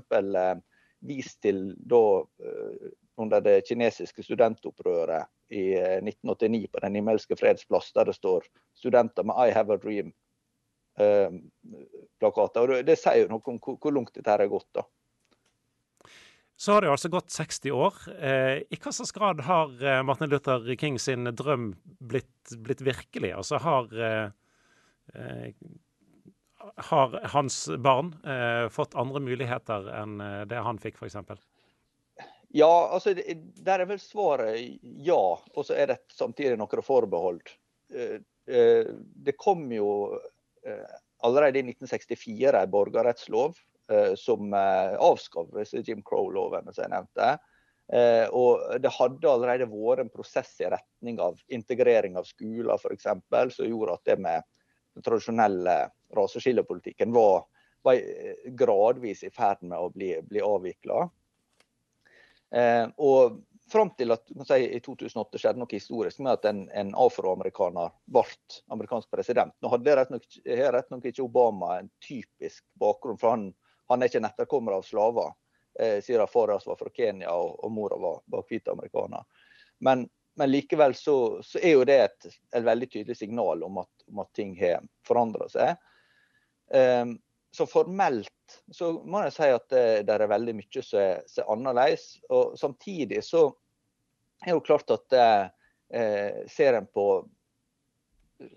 [1.07, 7.65] vist til da eh, under det kinesiske studentopprøret i 1989 eh, på Den himmelske freds
[7.69, 8.41] plass, der det står
[8.79, 12.63] studenter med 'I have a dream'-plakater.
[12.63, 14.75] Eh, og Det sier jo noe om hvor langt dette har gått.
[14.75, 14.83] da.
[16.57, 17.95] Så har det jo altså gått 60 år.
[18.71, 23.35] I hva slags grad har Martin Luther King sin drøm blitt, blitt virkelig?
[23.35, 23.87] Altså har
[26.89, 31.17] har hans barn eh, fått andre muligheter enn det han fikk, f.eks.?
[32.53, 35.23] Ja, altså der er vel svaret ja.
[35.55, 37.41] Og så er det samtidig noen forbehold.
[37.89, 39.87] Det kom jo
[41.25, 43.57] allerede i 1964 en borgerrettslov
[44.21, 45.49] som avskav
[45.81, 47.31] Jim Crow-lovene som jeg nevnte.
[47.93, 53.09] Eh, og det hadde allerede vært en prosess i retning av integrering av skoler f.eks.
[53.57, 54.47] som gjorde at det med
[54.97, 55.77] den tradisjonelle
[56.17, 57.45] raseskillepolitikken var,
[57.83, 58.01] var
[58.59, 61.07] gradvis i ferd med å bli, bli avvikla.
[62.55, 63.41] Eh, og
[63.73, 68.25] fram til at si, i 2008 skjedde noe historisk med at en, en afroamerikaner ble
[68.75, 69.55] amerikansk president.
[69.63, 73.47] Nå hadde rett nok, rett nok ikke Obama en typisk bakgrunn, for han,
[73.89, 75.33] han er ikke en etterkommer av slaver
[75.81, 79.25] eh, siden far var fra Kenya og, og mora var, var hvit amerikaner.
[79.81, 80.05] Men,
[80.37, 84.21] men, likevel så, så, er jo det et, et veldig tydelig signal om at, om
[84.23, 85.81] at ting har forandra seg.
[86.73, 87.19] Um,
[87.53, 88.31] så formelt
[88.73, 92.07] så må jeg si at det, det er veldig mye som er, er annerledes.
[92.33, 93.47] Og samtidig så
[94.47, 97.07] er jo klart at eh, ser en på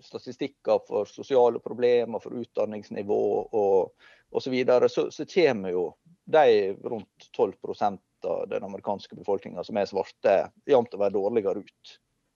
[0.02, 3.92] statistikker for sosiale problemer, for utdanningsnivå og
[4.30, 5.84] osv., så, videre, så, så kommer jo
[6.24, 10.34] de rundt 12% av den amerikanske befolkninga som er svarte,
[10.66, 11.92] jevnt over dårligere ut.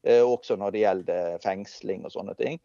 [0.06, 2.60] Eh, også når det gjelder fengsling og sånne ting.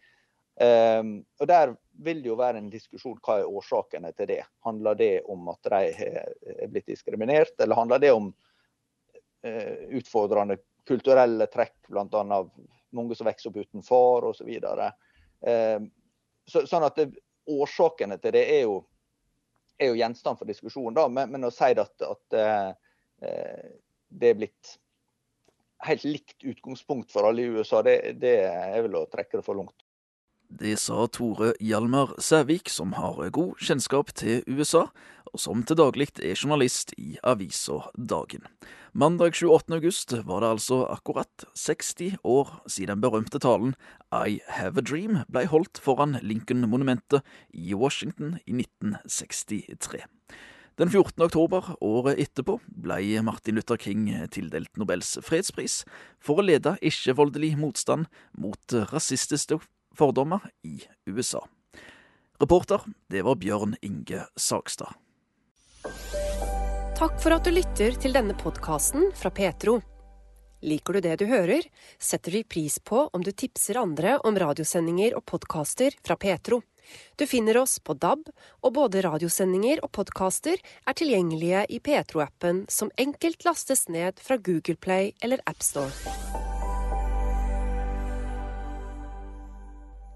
[0.55, 1.73] Um, og Der
[2.05, 4.41] vil det jo være en diskusjon hva er årsakene til det.
[4.63, 11.47] Handler det om at de er blitt diskriminert, eller handler det om uh, utfordrende kulturelle
[11.51, 12.39] trekk, bl.a.
[12.95, 14.51] mange som vokser opp uten far osv.
[14.61, 14.89] Så
[15.51, 15.87] um,
[16.45, 17.11] så, sånn at det,
[17.45, 18.79] Årsakene til det er jo
[19.77, 20.95] er jo gjenstand for diskusjon.
[20.95, 22.71] da, Men, men å si at, at uh,
[24.07, 24.75] det er blitt
[25.85, 29.59] helt likt utgangspunkt for alle i USA, det, det er vel å trekke det for
[29.59, 29.84] langt.
[30.49, 34.85] Det sa Tore Hjalmar Sævik, som har god kjennskap til USA,
[35.33, 38.45] og som til daglig er journalist i avisa Dagen.
[38.93, 39.73] Mandag 28.
[39.75, 43.73] august var det altså akkurat 60 år siden den berømte talen
[44.13, 50.05] I Have a Dream ble holdt foran Lincoln-monumentet i Washington i 1963.
[50.77, 51.23] Den 14.
[51.23, 55.83] oktober året etterpå ble Martin Luther King tildelt Nobels fredspris
[56.19, 59.59] for å lede ikke-voldelig motstand mot rasistiske
[59.97, 60.77] fordommer i
[61.09, 61.43] USA.
[62.41, 64.91] Reporter, det var Bjørn Inge Sagstad.
[66.95, 69.79] Takk for at du lytter til denne podkasten fra Petro.
[70.65, 71.65] Liker du det du hører,
[71.99, 76.61] setter vi pris på om du tipser andre om radiosendinger og podkaster fra Petro.
[77.15, 78.27] Du finner oss på DAB,
[78.63, 84.77] og både radiosendinger og podkaster er tilgjengelige i Petro-appen, som enkelt lastes ned fra Google
[84.79, 86.54] Play eller AppStore.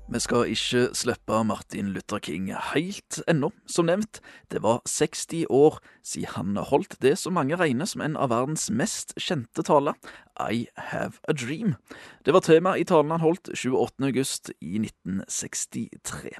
[0.09, 3.51] Vi skal ikke slippe Martin Luther King helt ennå.
[3.69, 4.17] Som nevnt,
[4.49, 8.71] det var 60 år siden han holdt det som mange regner som en av verdens
[8.73, 9.93] mest kjente taler,
[10.41, 11.75] I Have a Dream.
[12.25, 14.09] Det var tema i talen han holdt 28.
[14.09, 16.33] august i 1963.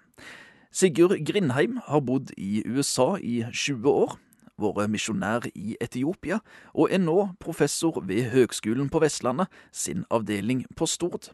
[0.74, 4.18] Sigurd Grindheim har bodd i USA i 20 år
[4.60, 6.40] vært misjonær i Etiopia,
[6.74, 11.32] og er nå professor ved Høgskolen på Vestlandet, sin avdeling på Stord.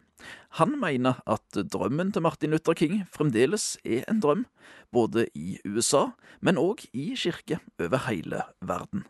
[0.60, 4.46] Han mener at drømmen til Martin Luther King fremdeles er en drøm,
[4.92, 6.08] både i USA,
[6.40, 9.04] men òg i kirke over hele verden.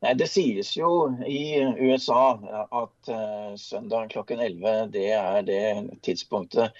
[0.00, 2.38] Nei, Det sies jo i USA
[2.72, 5.64] at uh, søndag klokken 11 det er det
[6.06, 6.72] tidspunktet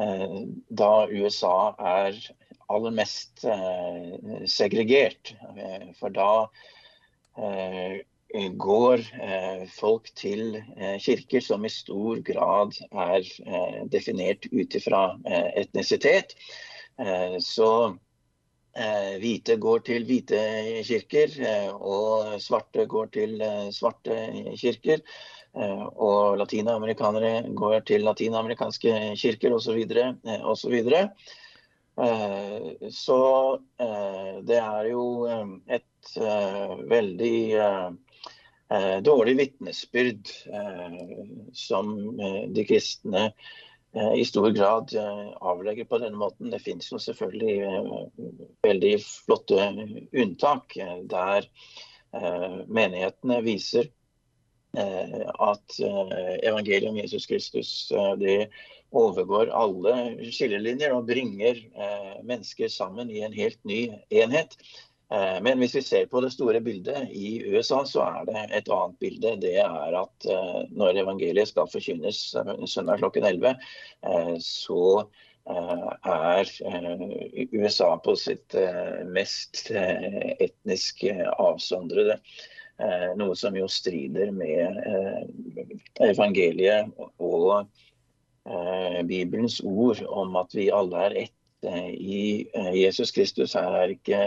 [0.00, 0.40] uh,
[0.80, 2.18] da USA er
[2.66, 5.34] aller mest eh, segregert.
[5.56, 6.30] Eh, for da
[7.38, 8.02] eh,
[8.58, 9.04] går
[9.70, 10.58] folk til
[11.00, 13.28] kirker som i stor grad er
[13.88, 15.04] definert ut ifra
[15.56, 16.34] etnisitet.
[17.40, 17.70] Så
[19.22, 20.42] hvite går til hvite
[20.84, 21.38] kirker,
[21.78, 23.38] og svarte går til
[23.72, 24.18] svarte
[24.58, 25.06] kirker.
[25.94, 29.86] Og latinamerikanere går til latinamerikanske kirker osv.
[30.42, 30.76] osv.
[32.00, 35.92] Eh, så eh, det er jo eh, et
[36.86, 37.38] veldig
[39.02, 40.28] dårlig vitnesbyrd
[41.54, 41.88] som
[42.54, 43.24] de kristne
[44.14, 46.52] i stor grad avlegger på denne måten.
[46.54, 47.56] Det finnes jo selvfølgelig
[48.66, 49.68] veldig flotte
[50.22, 50.78] unntak
[51.10, 51.50] der
[52.66, 53.90] menighetene viser
[54.78, 57.74] at evangeliet om Jesus Kristus
[58.22, 58.38] det
[58.94, 59.94] overgår alle
[60.32, 64.56] skillelinjer og bringer eh, mennesker sammen i en helt ny enhet.
[65.12, 68.72] Eh, men hvis vi ser på det store bildet i USA, så er det et
[68.72, 69.36] annet bilde.
[69.42, 72.22] Det er at eh, når evangeliet skal forkynnes
[72.70, 73.56] søndag klokken 11,
[74.42, 75.06] så
[75.46, 76.48] er
[77.54, 78.54] USA på sitt
[79.14, 81.04] mest etnisk
[81.38, 82.16] avsondrede.
[83.14, 84.74] Noe som jo strider med
[86.02, 86.90] evangeliet
[87.22, 87.70] og
[89.08, 93.56] Bibelens ord om at vi alle er ett i Jesus Kristus.
[93.58, 94.18] Her er ikke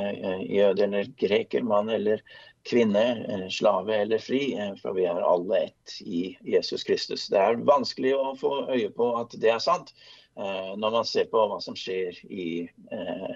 [0.43, 2.19] jøde eller greker, mann eller
[2.67, 3.05] kvinne,
[3.53, 4.41] slave eller fri,
[4.81, 7.29] for vi er alle ett i Jesus Kristus.
[7.31, 9.93] Det er vanskelig å få øye på at det er sant,
[10.39, 13.31] Eh, når man ser på hva som skjer i eh,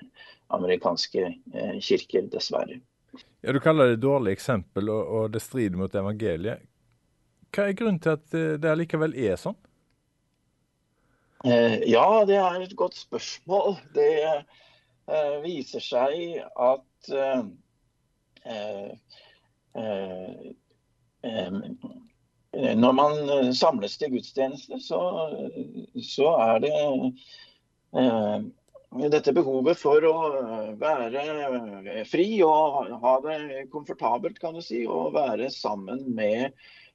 [0.56, 2.80] amerikanske eh, kirker, dessverre.
[3.41, 6.63] Ja, Du kaller det et dårlig eksempel, og det strider mot evangeliet.
[7.54, 9.58] Hva er grunnen til at det allikevel er sånn?
[11.44, 13.76] Ja, det er et godt spørsmål.
[13.96, 14.14] Det
[15.44, 17.12] viser seg at
[22.54, 25.00] Eh, når man eh, samles til gudstjeneste, så,
[26.06, 26.74] så er det
[27.98, 28.44] eh,
[29.10, 30.14] dette behovet for å
[30.78, 36.52] være fri og ha det komfortabelt, kan du si, og være sammen med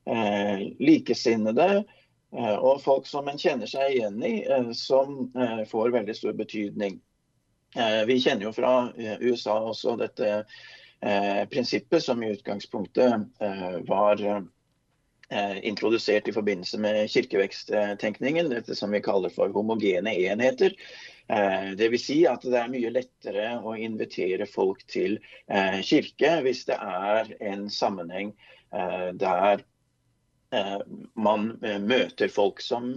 [0.07, 1.98] eh, likesinnede eh,
[2.33, 5.31] og folk som en kjenner seg igjen i, eh, som
[5.71, 7.01] får veldig stor betydning.
[8.09, 10.45] vi kjenner jo fra USA også dette
[11.53, 13.27] prinsippet som i utgangspunktet
[13.91, 14.23] var
[15.31, 20.73] Eh, introdusert i forbindelse med kirkeveksttenkningen, dette som vi kaller for homogene enheter.
[21.29, 22.05] Eh, Dvs.
[22.07, 25.19] Si at det er mye lettere å invitere folk til
[25.53, 28.37] eh, kirke hvis det er en sammenheng
[28.69, 29.63] der
[31.19, 32.93] man møter folk som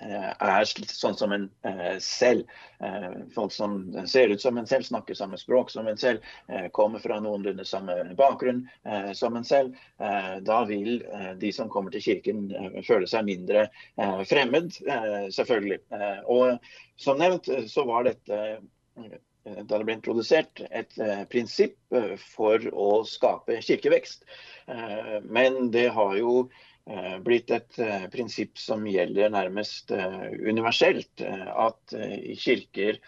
[0.00, 2.48] Eh, er sånn som en eh, selv.
[2.80, 3.74] Eh, folk som
[4.08, 6.24] ser ut som en selv, snakker samme språk som en selv,
[6.72, 8.62] kommer fra noenlunde samme bakgrunn
[9.14, 9.76] som en selv.
[10.46, 11.02] Da vil
[11.40, 12.46] de som kommer til kirken
[12.86, 13.66] føle seg mindre
[14.28, 14.72] fremmed,
[15.34, 15.80] selvfølgelig.
[16.32, 18.40] Og som nevnt så var dette
[19.44, 20.96] da det ble introdusert et
[21.32, 21.78] prinsipp
[22.34, 24.26] for å skape kirkevekst.
[25.24, 26.34] Men det har jo
[26.90, 31.22] Eh, blitt et eh, prinsipp som gjelder nærmest eh, universelt.
[31.50, 31.94] At
[32.40, 32.98] kirker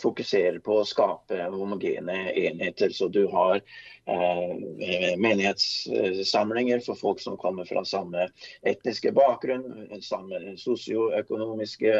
[0.00, 2.94] fokuserer på å skape homogene enheter.
[2.94, 3.60] Så du har
[4.06, 8.28] menighetssamlinger for folk som kommer fra samme
[8.62, 9.64] etniske bakgrunn,
[10.04, 11.96] samme sosioøkonomiske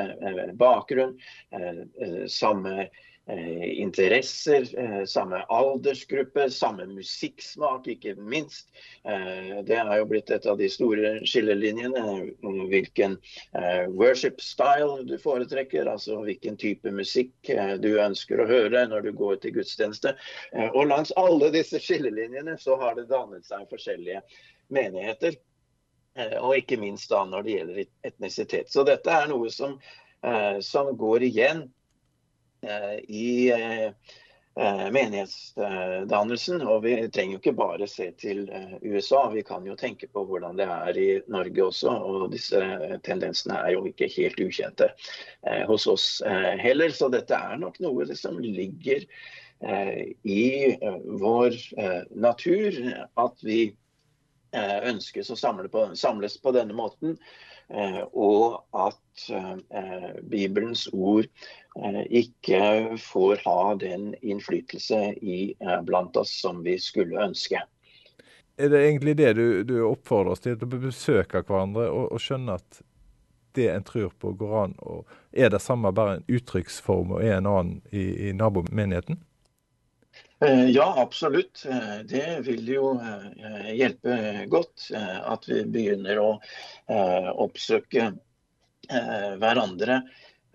[0.61, 1.17] bakgrunn,
[2.31, 2.87] samme
[3.29, 8.69] Eh, interesser, eh, samme aldersgruppe, samme musikksmak, ikke minst.
[9.05, 12.05] Eh, det er jo blitt et av de store skillelinjene.
[12.71, 13.17] Hvilken
[13.99, 17.51] worship style du foretrekker, altså hvilken type musikk
[17.83, 20.15] du ønsker å høre når du går til gudstjeneste.
[20.75, 24.23] Og langs alle disse skillelinjene så har det dannet seg forskjellige
[24.73, 25.41] menigheter.
[26.41, 28.71] Og ikke minst da når det gjelder etnisitet.
[28.73, 29.75] Så dette er noe som,
[30.65, 31.67] som går igjen
[32.63, 33.87] Eh, i eh,
[34.57, 36.63] eh, menighetsdannelsen.
[36.63, 38.47] Og vi trenger jo ikke bare se til
[38.83, 41.93] USA, vi kan jo tenke på hvordan det er i Norge også.
[41.93, 42.61] Og disse
[43.07, 44.91] tendensene er jo ikke helt ukjente
[45.69, 46.07] hos oss
[46.63, 46.95] heller.
[46.95, 49.05] Så dette er nok noe som ligger
[49.57, 50.77] i
[51.21, 51.55] vår
[52.13, 52.77] natur.
[53.17, 53.61] At vi
[54.53, 57.17] ønskes å samle på, samles på denne måten.
[58.13, 59.25] Og at
[60.29, 61.31] Bibelens ord
[61.85, 67.61] Eh, ikke får ha den innflytelse i, eh, blant oss som vi skulle ønske.
[68.57, 72.57] Er det egentlig det du, du oppfordrer oss til, å besøke hverandre og, og, skjønne
[72.57, 72.81] at
[73.57, 74.75] det en tror på, går an?
[74.89, 75.05] Og
[75.37, 79.21] er det samme bare en uttrykksform og er en annen i, i nabomenigheten?
[80.45, 81.65] Eh, ja, absolutt.
[82.11, 82.93] Det vil jo
[83.73, 86.31] hjelpe godt at vi begynner å
[87.47, 88.11] oppsøke
[88.87, 90.03] hverandre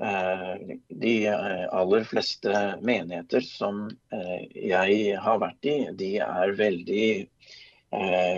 [0.02, 7.10] Eh, de eh, aller fleste menigheter som eh, jeg har vært i, de er veldig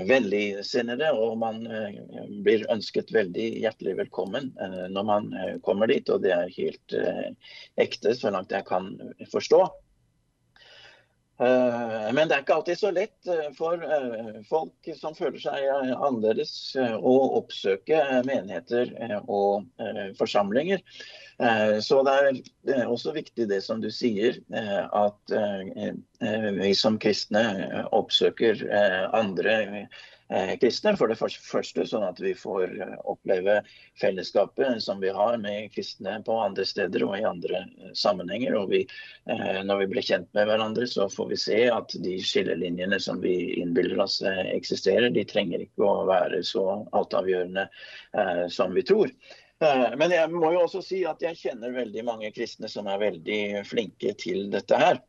[0.10, 1.60] vennligsinnede, og man
[2.42, 4.48] blir ønsket veldig hjertelig velkommen
[4.90, 5.28] når man
[5.62, 6.10] kommer dit.
[6.10, 6.96] Og det er helt
[7.78, 8.88] ekte, så langt jeg kan
[9.30, 9.60] forstå.
[11.40, 13.82] Men det er ikke alltid så lett for
[14.46, 15.66] folk som føler seg
[15.96, 18.94] annerledes å oppsøke menigheter
[19.26, 19.66] og
[20.20, 20.84] forsamlinger.
[21.38, 27.00] Eh, så det er også viktig det som du sier, eh, at eh, vi som
[27.02, 27.44] kristne
[27.92, 28.62] oppsøker
[29.18, 29.88] andre
[30.62, 30.96] kristne.
[30.98, 32.76] For det første sånn at vi får
[33.10, 33.60] oppleve
[34.02, 37.64] fellesskapet som vi har med kristne på andre steder og i andre
[37.98, 38.56] sammenhenger.
[38.58, 38.82] Og vi,
[39.68, 43.36] når vi blir kjent med hverandre, så får vi se at de skillelinjene som vi
[43.62, 46.66] innbiller oss eksisterer, de trenger ikke å være så
[46.96, 47.68] altavgjørende
[48.54, 49.14] som vi tror.
[49.64, 53.64] Men jeg må jo også si at jeg kjenner veldig mange kristne som er veldig
[53.70, 55.00] flinke til dette her.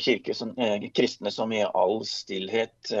[0.00, 0.54] Kirke som,
[0.96, 2.92] kristne som i all stillhet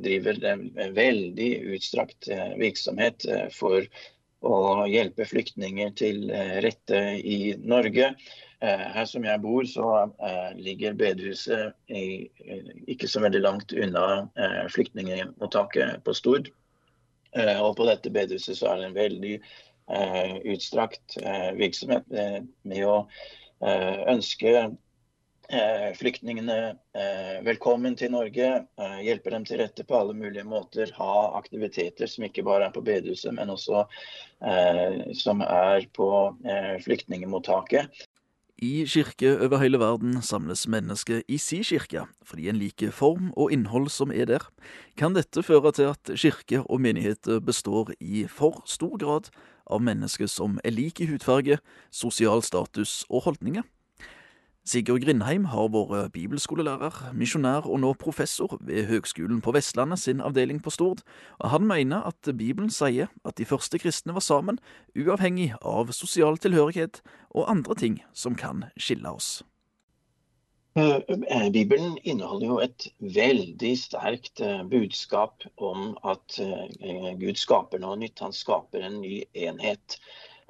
[0.00, 0.62] driver en
[0.96, 3.84] veldig utstrakt virksomhet for
[4.42, 6.30] å hjelpe flyktninger til
[6.64, 8.08] rette i Norge.
[8.62, 9.88] Her som jeg bor, så
[10.56, 14.06] ligger bedehuset ikke så veldig langt unna
[14.72, 16.48] flyktningmottaket på Stord.
[17.36, 19.34] Og på dette bedehuset så er det en veldig
[20.54, 21.18] utstrakt
[21.58, 23.04] virksomhet med, å
[24.08, 24.70] ønske
[25.98, 26.76] flyktningene
[27.44, 28.66] velkommen til Norge.
[29.02, 30.92] hjelpe dem til rette på alle mulige måter.
[30.96, 33.84] Ha aktiviteter som ikke bare er på bedehuset, men også
[35.18, 36.08] som er på
[36.84, 37.90] flyktningmottaket.
[38.62, 43.50] I kirke over hele verden samles mennesker i si kirke, fordi en liker form og
[43.50, 44.44] innhold som er der.
[44.94, 49.32] Kan dette føre til at kirke og menigheter består i for stor grad
[49.66, 51.58] av mennesker som er like i hudfarge,
[51.90, 53.66] sosial status og holdninger?
[54.62, 60.60] Sigurd Grindheim har vært bibelskolelærer, misjonær og nå professor ved Høgskolen på Vestlandet sin avdeling
[60.62, 61.02] på Stord,
[61.42, 64.60] og han mener at Bibelen sier at de første kristne var sammen,
[64.94, 67.02] uavhengig av sosial tilhørighet
[67.34, 69.40] og andre ting som kan skille oss.
[70.78, 76.38] Eh, eh, Bibelen inneholder jo et veldig sterkt eh, budskap om at
[77.20, 78.22] Gud skaper noe nytt.
[78.22, 79.98] Han skaper en ny enhet.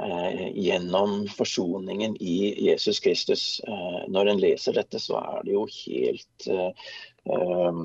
[0.03, 3.61] Eh, gjennom forsoningen i Jesus Kristus.
[3.61, 7.83] Eh, når en leser dette, så er det jo helt eh,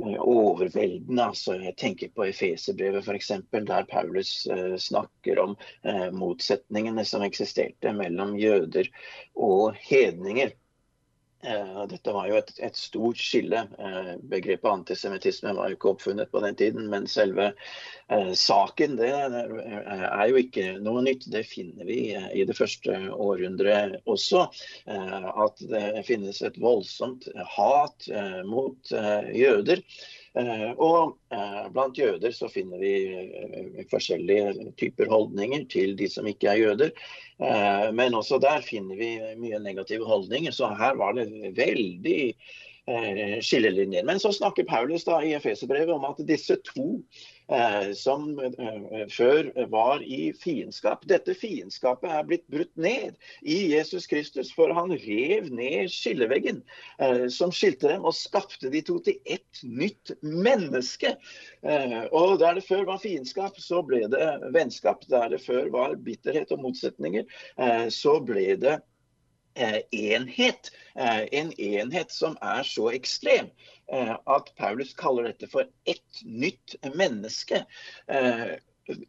[0.00, 1.26] overveldende.
[1.26, 5.52] Altså, jeg tenker på Efeserbrevet f.eks., der Paulus uh, snakker om
[5.84, 8.88] uh, motsetningene som eksisterte mellom jøder
[9.36, 10.54] og hedninger.
[11.40, 13.62] Uh, dette var jo et, et stort skille.
[14.28, 17.50] begrepet antisemittisme var jo ikke oppfunnet på den tiden, men selve
[18.10, 21.28] Eh, saken det er jo ikke noe nytt.
[21.30, 24.48] Det finner vi i det første århundret også.
[24.90, 29.84] Eh, at det finnes et voldsomt hat eh, mot jøder.
[30.34, 31.16] Og
[31.74, 32.92] blant jøder så finner vi
[33.90, 36.92] forskjellige typer holdninger til de som ikke er jøder.
[37.96, 39.10] Men også der finner vi
[39.42, 40.54] mye negative holdninger.
[40.54, 41.26] Så her var det
[41.58, 42.22] veldig
[43.42, 44.06] skillelinjer.
[44.06, 47.39] Men så snakker Paulus da i Efeserbrevet om at disse to Eh,
[47.94, 51.02] som eh, før var i fiendskap.
[51.10, 56.62] Dette fiendskapet er blitt brutt ned i Jesus Kristus, for han rev ned skilleveggen
[57.02, 61.16] eh, som skilte dem, og skapte de to til ett nytt menneske.
[62.10, 65.02] Og Der det før var fiendskap, så ble det vennskap.
[65.10, 67.26] Der det før var bitterhet og motsetninger,
[67.92, 68.78] så ble det
[69.92, 70.70] enhet.
[70.96, 77.64] En enhet som er så ekstrem Eh, at Paulus kaller dette for ett nytt menneske.
[78.06, 78.52] Eh,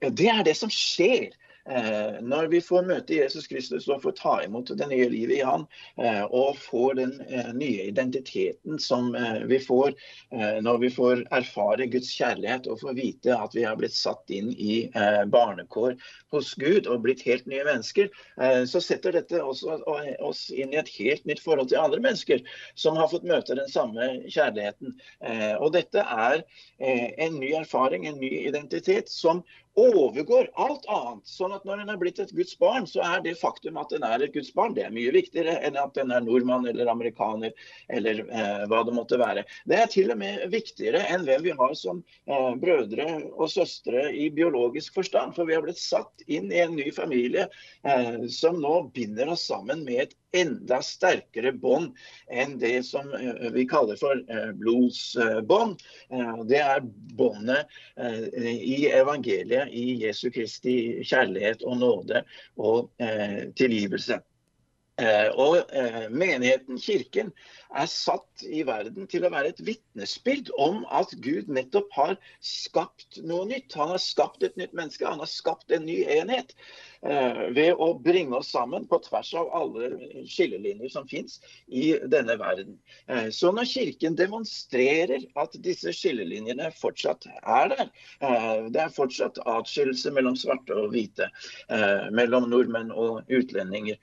[0.10, 4.34] det er det som skjer Eh, når vi får møte Jesus Kristus og får ta
[4.45, 5.68] imot det nye livet i Han,
[6.01, 9.12] eh, og får den eh, nye identiteten som
[9.47, 9.93] vi får
[10.64, 14.51] når vi får erfare Guds kjærlighet og får vite at vi har blitt satt inn
[14.53, 14.89] i
[15.32, 15.97] barnekår
[16.34, 18.07] hos Gud og blitt helt nye mennesker,
[18.70, 22.43] så setter dette oss inn i et helt nytt forhold til andre mennesker
[22.80, 24.95] som har fått møte den samme kjærligheten.
[25.59, 26.45] Og dette er
[26.80, 29.43] en ny erfaring, en ny identitet, som
[29.80, 31.28] overgår alt annet.
[31.28, 34.06] Sånn at når en er blitt et Guds barn, så er det faktum at en
[34.08, 37.54] er et Guds barn, det er mye viktigere enn at en er nordmann eller amerikaner
[37.94, 39.46] eller eh, hva det måtte være.
[39.70, 44.10] Det er til og med viktigere enn hvem vi har som eh, brødre og søstre
[44.12, 45.36] i biologisk forstand.
[45.38, 47.48] For vi har blitt satt inn i en ny familie
[47.88, 51.98] eh, som nå binder oss sammen med et enda sterkere bånd
[52.32, 55.84] enn det som eh, vi kaller for eh, blodsbånd.
[56.10, 56.84] Eh, det er
[57.18, 57.68] båndet
[58.42, 62.24] i evangeliet, i Jesu Kristi kjærlighet og nåde
[62.58, 62.92] og
[63.58, 64.22] tilgivelse.
[65.40, 65.58] Og
[66.14, 67.32] menigheten, kirken,
[67.74, 73.22] er satt i verden til å være et vitnesbyrd om at Gud nettopp har skapt
[73.26, 73.74] noe nytt.
[73.80, 76.54] Han har skapt et nytt menneske, han har skapt en ny enhet.
[77.02, 79.88] Eh, ved å bringe oss sammen på tvers av alle
[80.30, 82.76] skillelinjer som fins i denne verden.
[83.10, 87.89] Eh, så når Kirken demonstrerer at disse skillelinjene fortsatt er der,
[88.22, 91.30] eh, det er fortsatt atskillelse mellom svarte og hvite,
[92.14, 93.97] mellom nordmenn og utlendinger,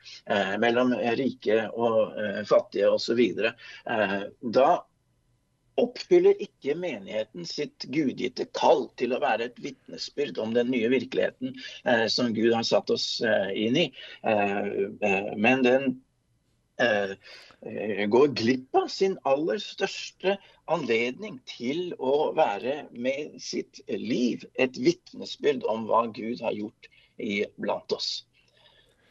[0.60, 2.14] mellom rike og
[2.48, 3.20] fattige osv.,
[4.58, 4.68] da
[5.78, 11.54] oppfyller ikke menigheten sitt gudgitte kall til å være et vitnesbyrd om den nye virkeligheten
[11.84, 13.86] eh, som Gud har satt oss eh, inn i.
[14.26, 14.70] Eh,
[15.10, 15.88] eh men den
[16.82, 17.14] eh,
[18.10, 20.36] går glipp av sin aller største
[20.70, 27.92] anledning til å være med sitt liv et vitnesbyrd om hva Gud har gjort iblant
[27.96, 28.12] oss.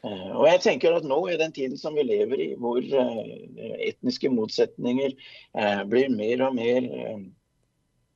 [0.07, 5.15] Og jeg tenker at Nå i den tiden som vi lever i, hvor etniske motsetninger
[5.89, 6.87] blir mer og mer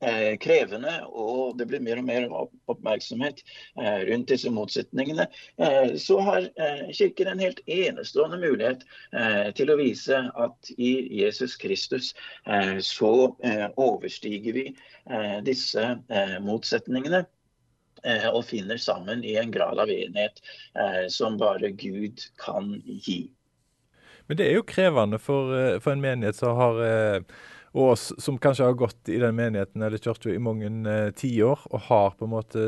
[0.02, 2.24] Eh, krevende, og det blir mer og mer
[2.72, 3.38] oppmerksomhet
[3.78, 5.28] eh, rundt disse motsetningene,
[5.62, 6.48] eh, så har
[6.90, 8.82] Kirken en helt enestående mulighet
[9.54, 10.90] til å vise at i
[11.20, 12.10] Jesus Kristus
[12.82, 13.12] så
[13.80, 14.64] overstiger vi
[15.46, 15.84] disse
[16.42, 17.22] motsetningene
[18.32, 20.40] og finner sammen i en grad av enhet
[21.12, 23.28] som bare Gud kan gi.
[24.26, 25.52] Men det er jo krevende for,
[25.84, 26.82] for en menighet som har
[27.72, 31.64] og oss som kanskje har gått i den menigheten eller kirka i mange eh, tiår,
[31.70, 32.66] og har på en måte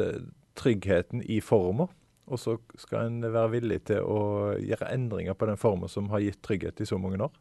[0.57, 1.91] tryggheten i former.
[2.25, 6.25] Og så skal en være villig til å gjøre endringer på den formen som har
[6.25, 7.35] gitt trygghet i så mange år?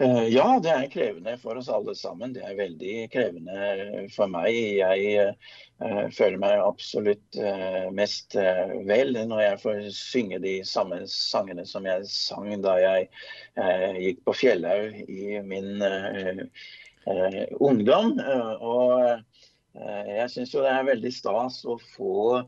[0.00, 2.32] Eh, ja, det er krevende for oss alle sammen.
[2.32, 4.54] Det er veldig krevende for meg.
[4.78, 5.34] Jeg
[5.84, 7.36] uh, føler meg absolutt
[7.92, 8.36] mest
[8.88, 13.10] vel når jeg får synge de samme sangene som jeg sang da jeg
[14.00, 15.84] gikk på Fjellhaug i min
[17.60, 18.16] ungdom.
[18.60, 19.24] og
[19.76, 22.42] jeg syns jo det er veldig stas å få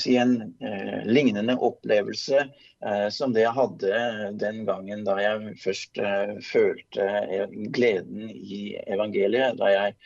[0.00, 2.44] si en uh, lignende opplevelse
[2.84, 4.04] uh, som det jeg hadde
[4.40, 6.00] den gangen da jeg først
[6.46, 7.08] følte
[7.74, 9.58] gleden i evangeliet.
[9.60, 9.98] Da jeg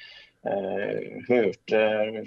[1.27, 1.81] hørte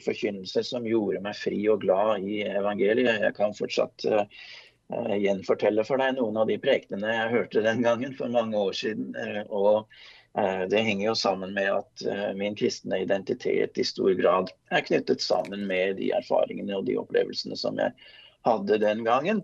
[0.04, 3.24] forkynnelse som gjorde meg fri og glad i evangeliet.
[3.24, 4.04] Jeg kan fortsatt
[4.92, 9.16] gjenfortelle for deg noen av de prekenene jeg hørte den gangen for mange år siden.
[9.48, 9.88] og Eh,
[10.70, 15.22] det henger jo sammen med at eh, min kristne identitet i stor grad er knyttet
[15.22, 17.92] sammen med de erfaringene og de opplevelsene som jeg
[18.48, 19.44] hadde den gangen.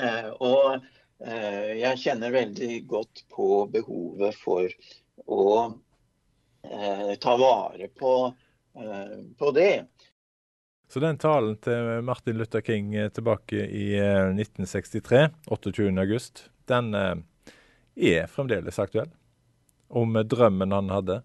[0.00, 0.82] Eh, og
[1.22, 4.66] jeg kjenner veldig godt på behovet for
[5.30, 5.44] å
[7.22, 8.14] ta vare på,
[9.38, 9.84] på det.
[10.90, 16.42] Så den talen til Martin Luther King tilbake i 1963, 28.8,
[16.74, 19.14] den er fremdeles aktuell?
[19.92, 21.20] Om drømmen han hadde?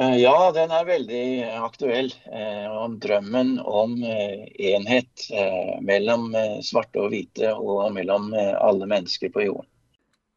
[0.00, 1.24] Eh, ja, den er veldig
[1.60, 2.08] aktuell.
[2.32, 5.26] Eh, om drømmen om eh, enhet
[5.84, 6.32] mellom
[6.64, 9.68] svarte og hvite, og mellom alle mennesker på jorden.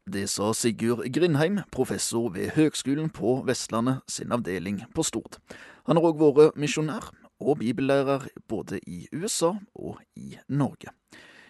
[0.06, 5.40] Det sa Sigurd Grindheim, professor ved Høgskolen på Vestlandet sin avdeling på Stord.
[5.88, 7.10] Han har òg vært misjonær
[7.42, 10.94] og bibellærer både i USA og i Norge.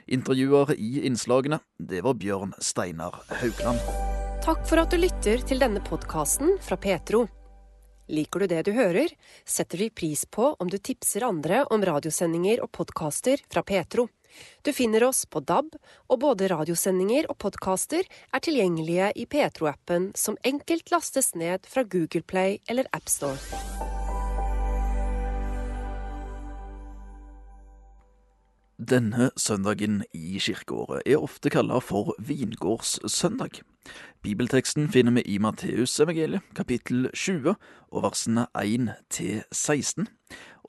[0.09, 4.16] Intervjuer i innslagene, det var Bjørn Steinar Haugland.
[4.47, 7.25] Takk for at du lytter til denne podkasten fra Petro.
[8.07, 9.11] Liker du det du hører,
[9.43, 14.05] setter vi pris på om du tipser andre om radiosendinger og podkaster fra Petro.
[14.63, 15.75] Du finner oss på DAB,
[16.07, 22.23] og både radiosendinger og podkaster er tilgjengelige i Petro-appen, som enkelt lastes ned fra Google
[22.23, 23.43] Play eller AppStore.
[28.77, 33.63] Denne søndagen i kirkeåret er ofte kalla for vingårdssøndag.
[34.21, 37.55] Bibelteksten finner vi i Matteusevangeliet, kapittel 20,
[37.89, 40.11] og versene 1 til 16.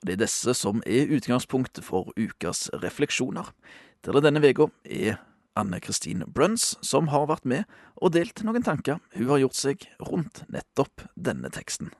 [0.00, 3.52] Og Det er disse som er utgangspunktet for ukas refleksjoner,
[4.00, 5.20] der det denne uka er
[5.54, 7.64] Anne Kristin Bruns som har vært med
[8.00, 11.92] og delt noen tanker hun har gjort seg rundt nettopp denne teksten.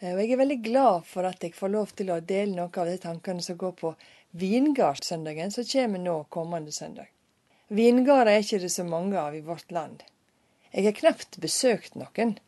[0.00, 2.86] Eh, Jeg er veldig glad for at jeg får lov til å dele noen av
[2.86, 3.94] de tankene som går på
[4.30, 7.08] vingardssøndagen, som kommer nå kommende søndag.
[7.68, 10.02] Vingarder er ikke det så mange av i vårt land.
[10.72, 12.38] Jeg har knapt besøkt noen.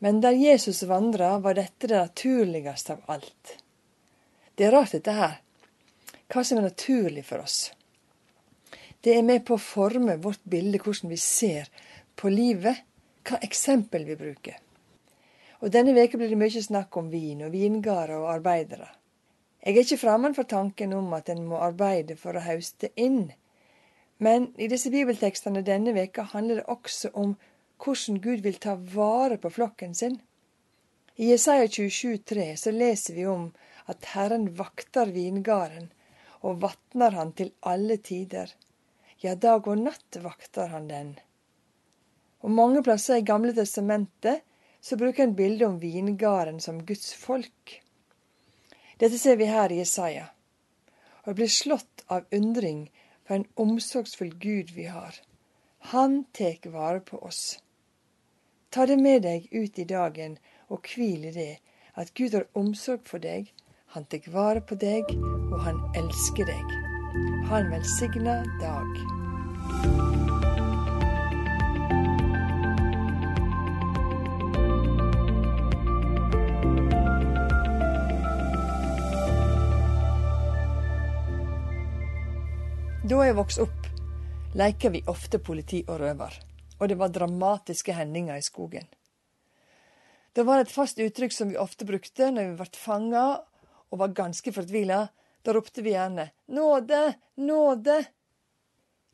[0.00, 3.56] Men der Jesus vandra, var dette det naturligste av alt.
[4.56, 5.34] Det er rart, dette her.
[6.30, 7.72] Hva som er naturlig for oss.
[9.00, 11.68] Det er med på å forme vårt bilde, hvordan vi ser
[12.16, 12.80] på livet,
[13.28, 14.56] hva eksempel vi bruker.
[15.60, 18.88] Og Denne veka blir det mye snakk om vin og vingarder og arbeidere.
[19.60, 23.28] Jeg er ikke fremmed for tanken om at en må arbeide for å hauste inn
[24.20, 27.30] men i disse bibeltekstene denne veka handler det også om
[27.80, 30.18] hvordan Gud vil ta vare på flokken sin.
[31.16, 33.46] I Jesaja 27,3 så leser vi om
[33.88, 35.88] at Herren vakter vingarden
[36.44, 38.52] og vatner han til alle tider.
[39.24, 41.14] Ja, dag og natt vakter han den.
[42.44, 44.44] Og mange plasser i Gamle testamentet
[44.84, 47.80] så bruker en bilde om vingarden som Guds folk.
[49.00, 50.26] Dette ser vi her i Jesaja.
[51.22, 52.90] Og jeg blir slått av undring
[53.24, 55.16] for en omsorgsfull Gud vi har.
[55.94, 57.60] Han tek vare på oss.
[58.70, 60.36] Ta det med deg ut i dagen
[60.68, 61.54] og hvil i det,
[61.96, 63.48] at Gud har omsorg for deg,
[63.96, 65.16] han tek vare på deg,
[65.50, 66.76] og han elsker deg.
[67.50, 70.09] Ha en velsigna dag.
[83.10, 83.86] Da jeg vokste opp,
[84.54, 86.34] leker vi ofte politi og røver,
[86.78, 88.84] og det var dramatiske hendinger i skogen.
[90.30, 93.24] Det var et fast uttrykk som vi ofte brukte når vi ble fanga
[93.90, 95.00] og var ganske fortvila.
[95.42, 97.02] Da ropte vi gjerne 'Nåde!
[97.42, 98.06] Nåde!'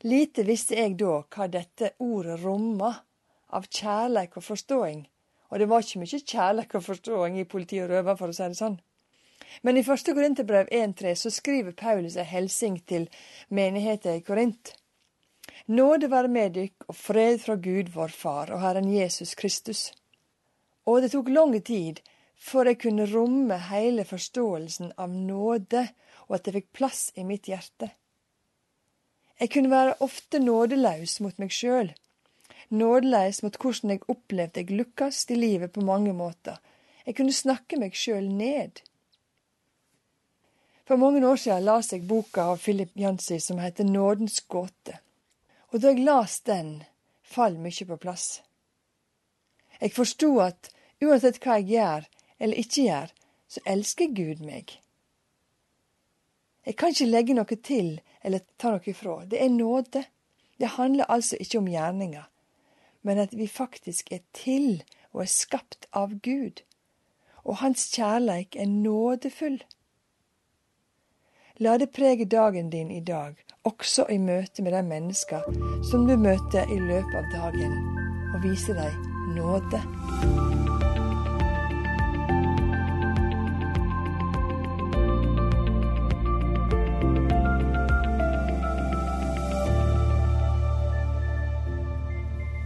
[0.05, 2.93] Lite visste jeg da hva dette ordet romma
[3.49, 5.07] av kjærleik og forståing,
[5.49, 8.45] og det var ikke mye kjærleik og forståing i politi og røver, for å si
[8.45, 8.77] det sånn.
[9.61, 13.07] Men i første Korinterbrev 1.3 så skriver Paulus ei helsing til
[13.49, 14.73] menigheten i Korint.
[15.67, 19.91] Nåde være med dykk og fred fra Gud vår Far og Herren Jesus Kristus.
[20.85, 21.99] Og det tok lang tid
[22.37, 25.87] før jeg kunne romme hele forståelsen av nåde,
[26.27, 27.89] og at det fikk plass i mitt hjerte.
[29.39, 31.91] Jeg kunne være ofte nådeløs mot meg sjøl,
[32.69, 36.57] nådeløs mot hvordan jeg opplevde jeg lukkes i livet på mange måter.
[37.05, 38.81] Jeg kunne snakke meg sjøl ned.
[40.87, 44.99] For mange år siden las jeg boka av Philip Jansi som heter Nådens gåte.
[45.73, 46.83] Og da jeg las den,
[47.27, 48.41] fall mye på plass.
[49.81, 50.71] Jeg forsto at
[51.03, 52.07] uansett hva jeg gjør
[52.39, 53.11] eller ikke gjør,
[53.51, 54.77] så elsker Gud meg.
[56.63, 59.19] Jeg kan ikke legge noe til eller ta noe ifra.
[59.27, 60.07] Det er nåde.
[60.55, 62.23] Det handler altså ikke om gjerninger,
[63.03, 66.63] men at vi faktisk er til og er skapt av Gud.
[67.43, 69.65] Og Hans kjærleik er nådefull.
[71.59, 73.33] La det prege dagen din i dag,
[73.65, 75.47] også i møte med de mennesker
[75.89, 77.73] som du møter i løpet av dagen,
[78.35, 78.99] og vise dem
[79.33, 79.81] nåde.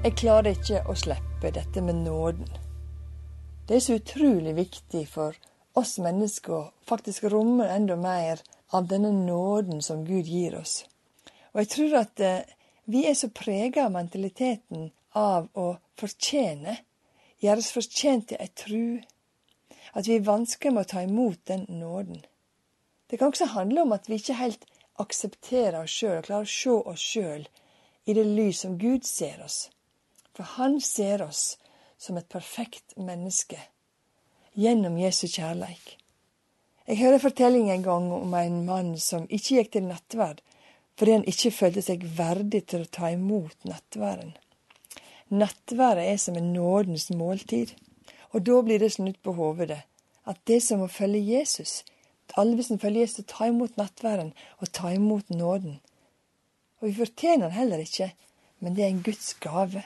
[0.03, 2.51] Jeg klarer ikke å slippe dette med nåden.
[3.69, 5.39] Det er så utrolig viktig for
[5.79, 10.85] oss mennesker å faktisk romme enda mer av denne nåden som Gud gir oss.
[11.53, 12.47] Og jeg tror at eh,
[12.91, 16.77] vi er så prega av mentaliteten av å fortjene,
[17.43, 18.85] gjøre oss fortjent til ei tru,
[19.91, 22.21] at vi er vanskelig med å ta imot den nåden.
[23.11, 24.63] Det kan også handle om at vi ikke helt
[25.01, 27.47] aksepterer oss sjøl og klarer å se oss sjøl
[28.07, 29.65] i det lys som Gud ser oss.
[30.31, 31.57] For Han ser oss
[31.99, 33.59] som et perfekt menneske
[34.55, 36.00] gjennom Jesu kjærleik.
[36.87, 40.41] Jeg hører fortelling en gang om en mann som ikke gikk til nattverd
[40.97, 44.33] fordi han ikke følte seg verdig til å ta imot nattværen.
[45.33, 47.71] Nattværet er som en nådens måltid,
[48.35, 49.79] og da blir det snudd på hovedet.
[50.29, 51.79] At det som å følge Jesus,
[52.37, 54.29] alle som følger Jesus, ta imot nattværen
[54.59, 55.79] og ta imot nåden.
[56.81, 58.11] Og vi fortjener den heller ikke,
[58.59, 59.85] men det er en Guds gave.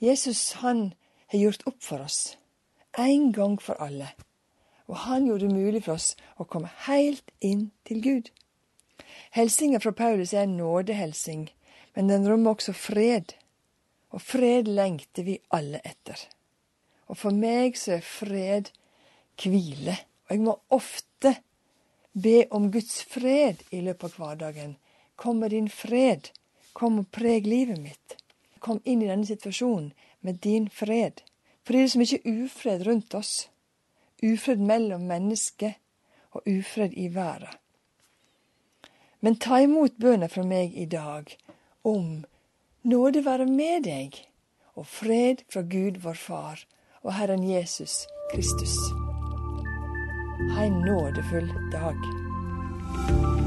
[0.00, 0.94] Jesus, han
[1.34, 2.38] har gjort opp for oss,
[2.96, 4.14] en gang for alle
[4.90, 8.30] og han gjorde det mulig for oss å komme helt inn til Gud.
[9.30, 11.44] Helsinga fra Paulus er en nådehelsing,
[11.94, 13.36] men den rommer også fred.
[14.10, 16.18] Og fred lengter vi alle etter.
[17.06, 18.72] Og for meg så er fred
[19.38, 19.94] hvile.
[20.26, 21.36] Og jeg må ofte
[22.12, 24.74] be om Guds fred i løpet av hverdagen.
[25.14, 26.32] Kom med din fred.
[26.74, 28.18] Kom og preg livet mitt.
[28.58, 29.92] Kom inn i denne situasjonen
[30.26, 31.22] med din fred.
[31.62, 33.49] For det er så mye ufred rundt oss
[34.22, 35.72] ufred mellom mennesker
[36.30, 37.56] og ufred i verden.
[39.20, 41.34] Men ta imot bønna fra meg i dag
[41.84, 42.22] om
[42.82, 44.16] nåde være med deg
[44.80, 46.64] og fred fra Gud vår Far
[47.02, 48.76] og Herren Jesus Kristus.
[50.54, 53.39] Ha en nådefull dag.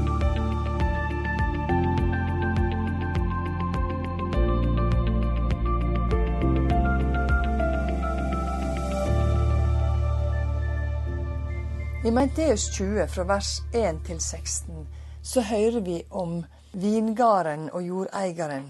[12.04, 14.88] I Menteus 20, fra vers 1 til 16,
[15.22, 16.42] så hører vi om
[16.72, 18.66] vingarden og jordeieren.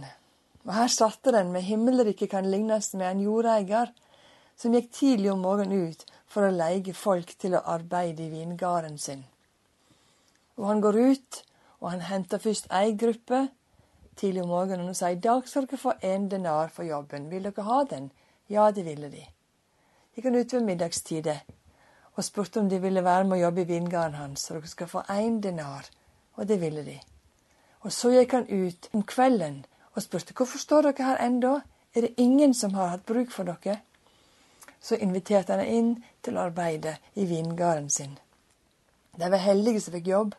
[0.64, 3.90] Og Her starter den med himmelriket kan lignes med en jordeier
[4.54, 9.02] som gikk tidlig om morgenen ut for å leie folk til å arbeide i vingarden
[9.02, 9.26] sin.
[10.54, 11.40] Og Han går ut,
[11.80, 13.48] og han henter først ei gruppe
[14.14, 17.26] tidlig om morgenen og sier i dag skal dere få én denar for jobben.
[17.34, 18.12] Vil dere ha den?
[18.46, 19.26] Ja, det ville de.
[20.14, 21.42] De kan ut ved middagstider
[22.14, 24.90] og spurte om de ville være med å jobbe i vingården hans, så dere skal
[24.90, 25.88] få én dinar.
[26.36, 26.98] Og det ville de.
[27.82, 31.58] Og så gikk han ut om kvelden og spurte hvorfor står dere her ennå?
[31.94, 33.80] Er det ingen som har hatt bruk for dere?
[34.80, 35.92] Så inviterte han inn
[36.22, 38.16] til å arbeide i vingården sin.
[39.14, 40.34] De var heldige som fikk jobb,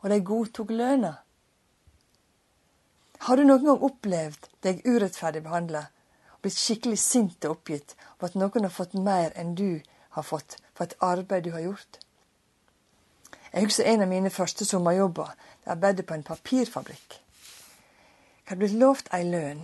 [0.00, 1.12] og de godtok lønna.
[3.24, 5.86] Har du noen gang opplevd deg urettferdig behandla,
[6.44, 9.80] blitt skikkelig sint og oppgitt over at noen har fått mer enn du
[10.16, 12.00] har fått for et arbeid du har gjort.
[13.52, 15.30] Jeg husker en av mine første sommerjobber.
[15.64, 17.14] Jeg arbeidet på en papirfabrikk.
[17.14, 19.62] Jeg hadde blitt lovt ei lønn.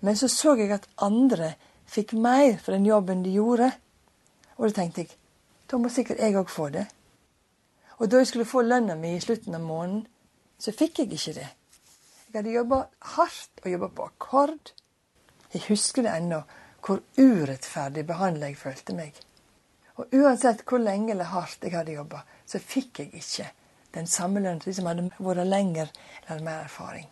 [0.00, 1.54] Men så så jeg at andre
[1.86, 3.70] fikk mer for den jobben de gjorde.
[4.56, 5.14] Og da tenkte jeg
[5.70, 6.86] da må sikkert jeg òg få det.
[7.98, 10.06] Og da jeg skulle få lønna mi i slutten av måneden,
[10.58, 11.48] så fikk jeg ikke det.
[12.28, 12.78] Jeg hadde jobba
[13.16, 14.72] hardt og jobba på akkord.
[15.52, 16.40] Jeg husker det ennå,
[16.84, 19.20] hvor urettferdig behandla jeg følte meg.
[19.98, 23.48] Og uansett hvor lenge eller hardt jeg hadde jobba, så fikk jeg ikke
[23.96, 25.90] den samme lønnen som de som hadde vært lenger
[26.28, 27.08] eller mer erfaring.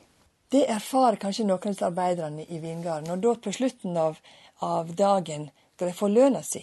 [0.55, 3.11] Det erfarer kanskje noen av arbeiderne i vingarden.
[3.11, 4.20] Og da på slutten av,
[4.62, 6.62] av dagen, da de får lønna si,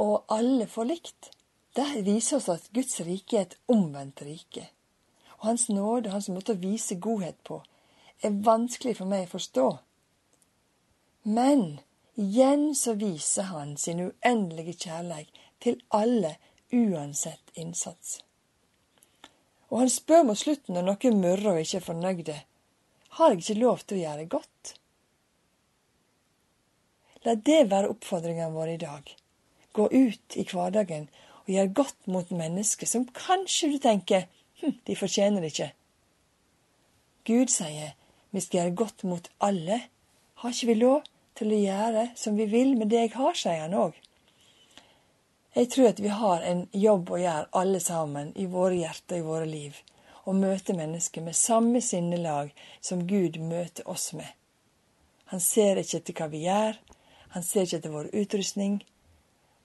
[0.00, 1.30] og alle får likt,
[1.76, 4.66] det viser oss at Guds rike er et omvendt rike.
[5.38, 7.62] Og Hans nåde, hans måte å vise godhet på,
[8.20, 9.68] er vanskelig for meg å forstå.
[11.32, 11.80] Men
[12.20, 16.36] igjen så viser han sin uendelige kjærlighet til alle,
[16.72, 18.20] uansett innsats.
[19.70, 22.36] Og han spør mot slutten når noen murrer og ikke er fornøyde,
[23.16, 24.74] har jeg ikke lov til å gjøre godt?
[27.26, 29.10] La det være oppfordringen vår i dag.
[29.76, 31.08] Gå ut i hverdagen
[31.42, 34.28] og gjør godt mot mennesker som kanskje du tenker
[34.62, 35.70] hm, de fortjener det ikke.
[37.28, 37.96] Gud sier
[38.30, 39.80] vi skal gjøre godt mot alle.
[40.40, 41.02] Har ikke vi lov
[41.40, 43.96] til å gjøre som vi vil med det jeg har, sier han òg.
[45.56, 49.26] Jeg tror at vi har en jobb å gjøre alle sammen i våre hjerter i
[49.26, 49.80] våre liv.
[50.28, 54.28] Å møte mennesker med samme sinnelag som Gud møter oss med.
[55.32, 56.78] Han ser ikke etter hva vi gjør,
[57.34, 58.80] han ser ikke etter vår utrustning,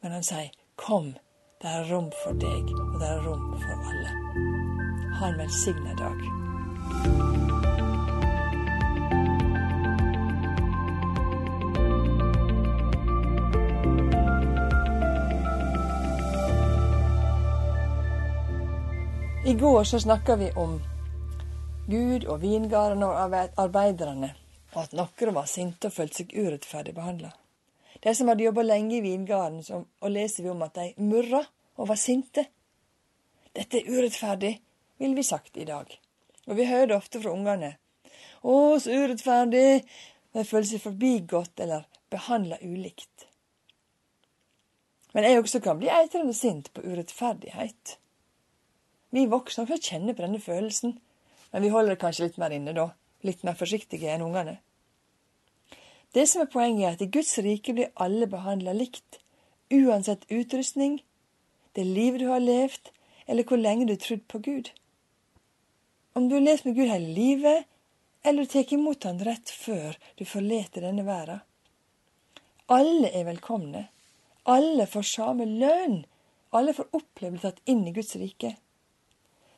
[0.01, 1.15] men han sier 'kom'.
[1.61, 2.63] Det er rom for deg,
[2.93, 4.11] og det er rom for alle.
[5.19, 7.34] Ha en velsigna dag.
[19.47, 20.81] I går så snakka vi om
[21.87, 24.31] Gud og vingarden og arbeiderne,
[24.73, 27.29] og at noen var sinte og følte seg urettferdig behandla.
[28.01, 31.43] De som hadde jobba lenge i vingarden, og leser vi om at de murra
[31.77, 32.47] og var sinte.
[33.53, 34.49] Dette er urettferdig,
[34.97, 35.93] vil vi sagt i dag.
[36.47, 37.69] Og vi hører det ofte fra ungene.
[38.41, 39.83] Å, så urettferdig!
[40.33, 43.27] De føler seg forbigått eller behandla ulikt.
[45.13, 47.99] Men jeg også kan bli eitrende sint på urettferdighet.
[49.15, 50.97] Vi voksne får kjenne på denne følelsen,
[51.53, 52.89] men vi holder det kanskje litt mer inne da.
[53.23, 54.57] Litt mer forsiktige enn ungene.
[56.15, 59.21] Det som er poenget, er at i Guds rike blir alle behandla likt,
[59.71, 60.99] uansett utrustning,
[61.75, 62.91] det livet du har levd,
[63.27, 64.69] eller hvor lenge du har trodd på Gud.
[66.15, 67.71] Om du har levd med Gud hele livet,
[68.23, 71.39] eller du tar imot Han rett før du forlater denne verden.
[72.67, 73.87] Alle er velkomne.
[74.43, 75.99] Alle får samme lønn.
[76.51, 78.55] Alle får oppleve å bli tatt inn i Guds rike.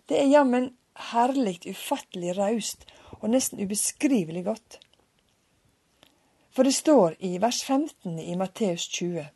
[0.08, 0.70] Det er jammen
[1.12, 2.86] herlig, ufattelig raust
[3.20, 4.80] og nesten ubeskrivelig godt.
[6.56, 9.28] For det står i vers 15 i Matteus 20.: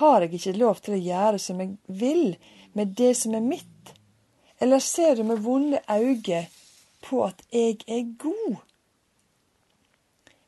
[0.00, 2.36] Har jeg ikke lov til å gjøre som jeg vil
[2.72, 3.92] med det som er mitt?
[4.60, 6.46] Eller ser du med vonde øyne
[7.04, 8.56] på at jeg er god?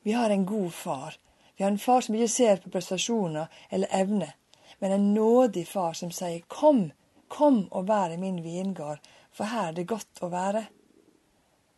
[0.03, 1.19] Vi har en god far.
[1.57, 4.33] Vi har en far som ikke ser på prestasjoner eller evne,
[4.79, 6.91] men en nådig far som sier kom,
[7.29, 8.99] kom og vær i min vingard,
[9.41, 10.66] for her er det godt å være.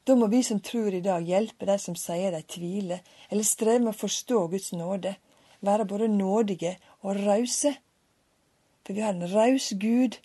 [0.03, 3.85] Da må vi som tror i dag, hjelpe de som sier de tviler, eller strever
[3.85, 5.13] med å forstå Guds nåde,
[5.63, 6.73] være både nådige
[7.07, 7.77] og rause.
[8.83, 10.19] For vi har en raus Gud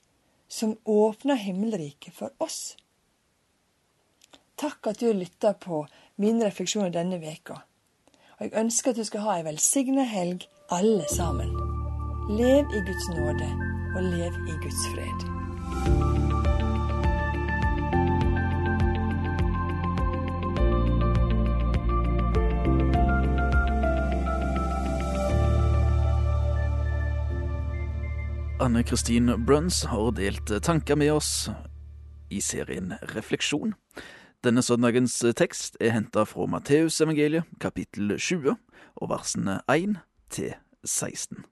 [0.50, 2.74] som åpner himmelriket for oss.
[4.58, 5.84] Takk at du lytta på
[6.18, 7.62] mine refleksjoner denne veka.
[8.40, 11.54] Og jeg ønsker at du skal ha ei velsigna helg, alle sammen.
[12.34, 13.54] Lev i Guds nåde,
[13.94, 16.26] og lev i Guds fred.
[28.60, 31.50] Anne Kristin Bruns har delt tanker med oss
[32.30, 33.76] i serien Refleksjon.
[34.42, 38.56] Denne søndagens tekst er henta fra Matteusevangeliet, kapittel 20,
[38.98, 40.00] og versene 1
[40.34, 41.46] til 16.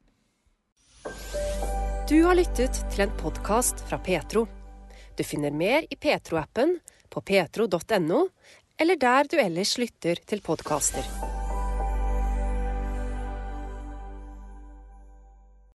[2.10, 4.48] Du har lyttet til en podkast fra Petro.
[5.14, 6.80] Du finner mer i Petro-appen,
[7.14, 8.26] på petro.no,
[8.82, 11.06] eller der du ellers lytter til podkaster.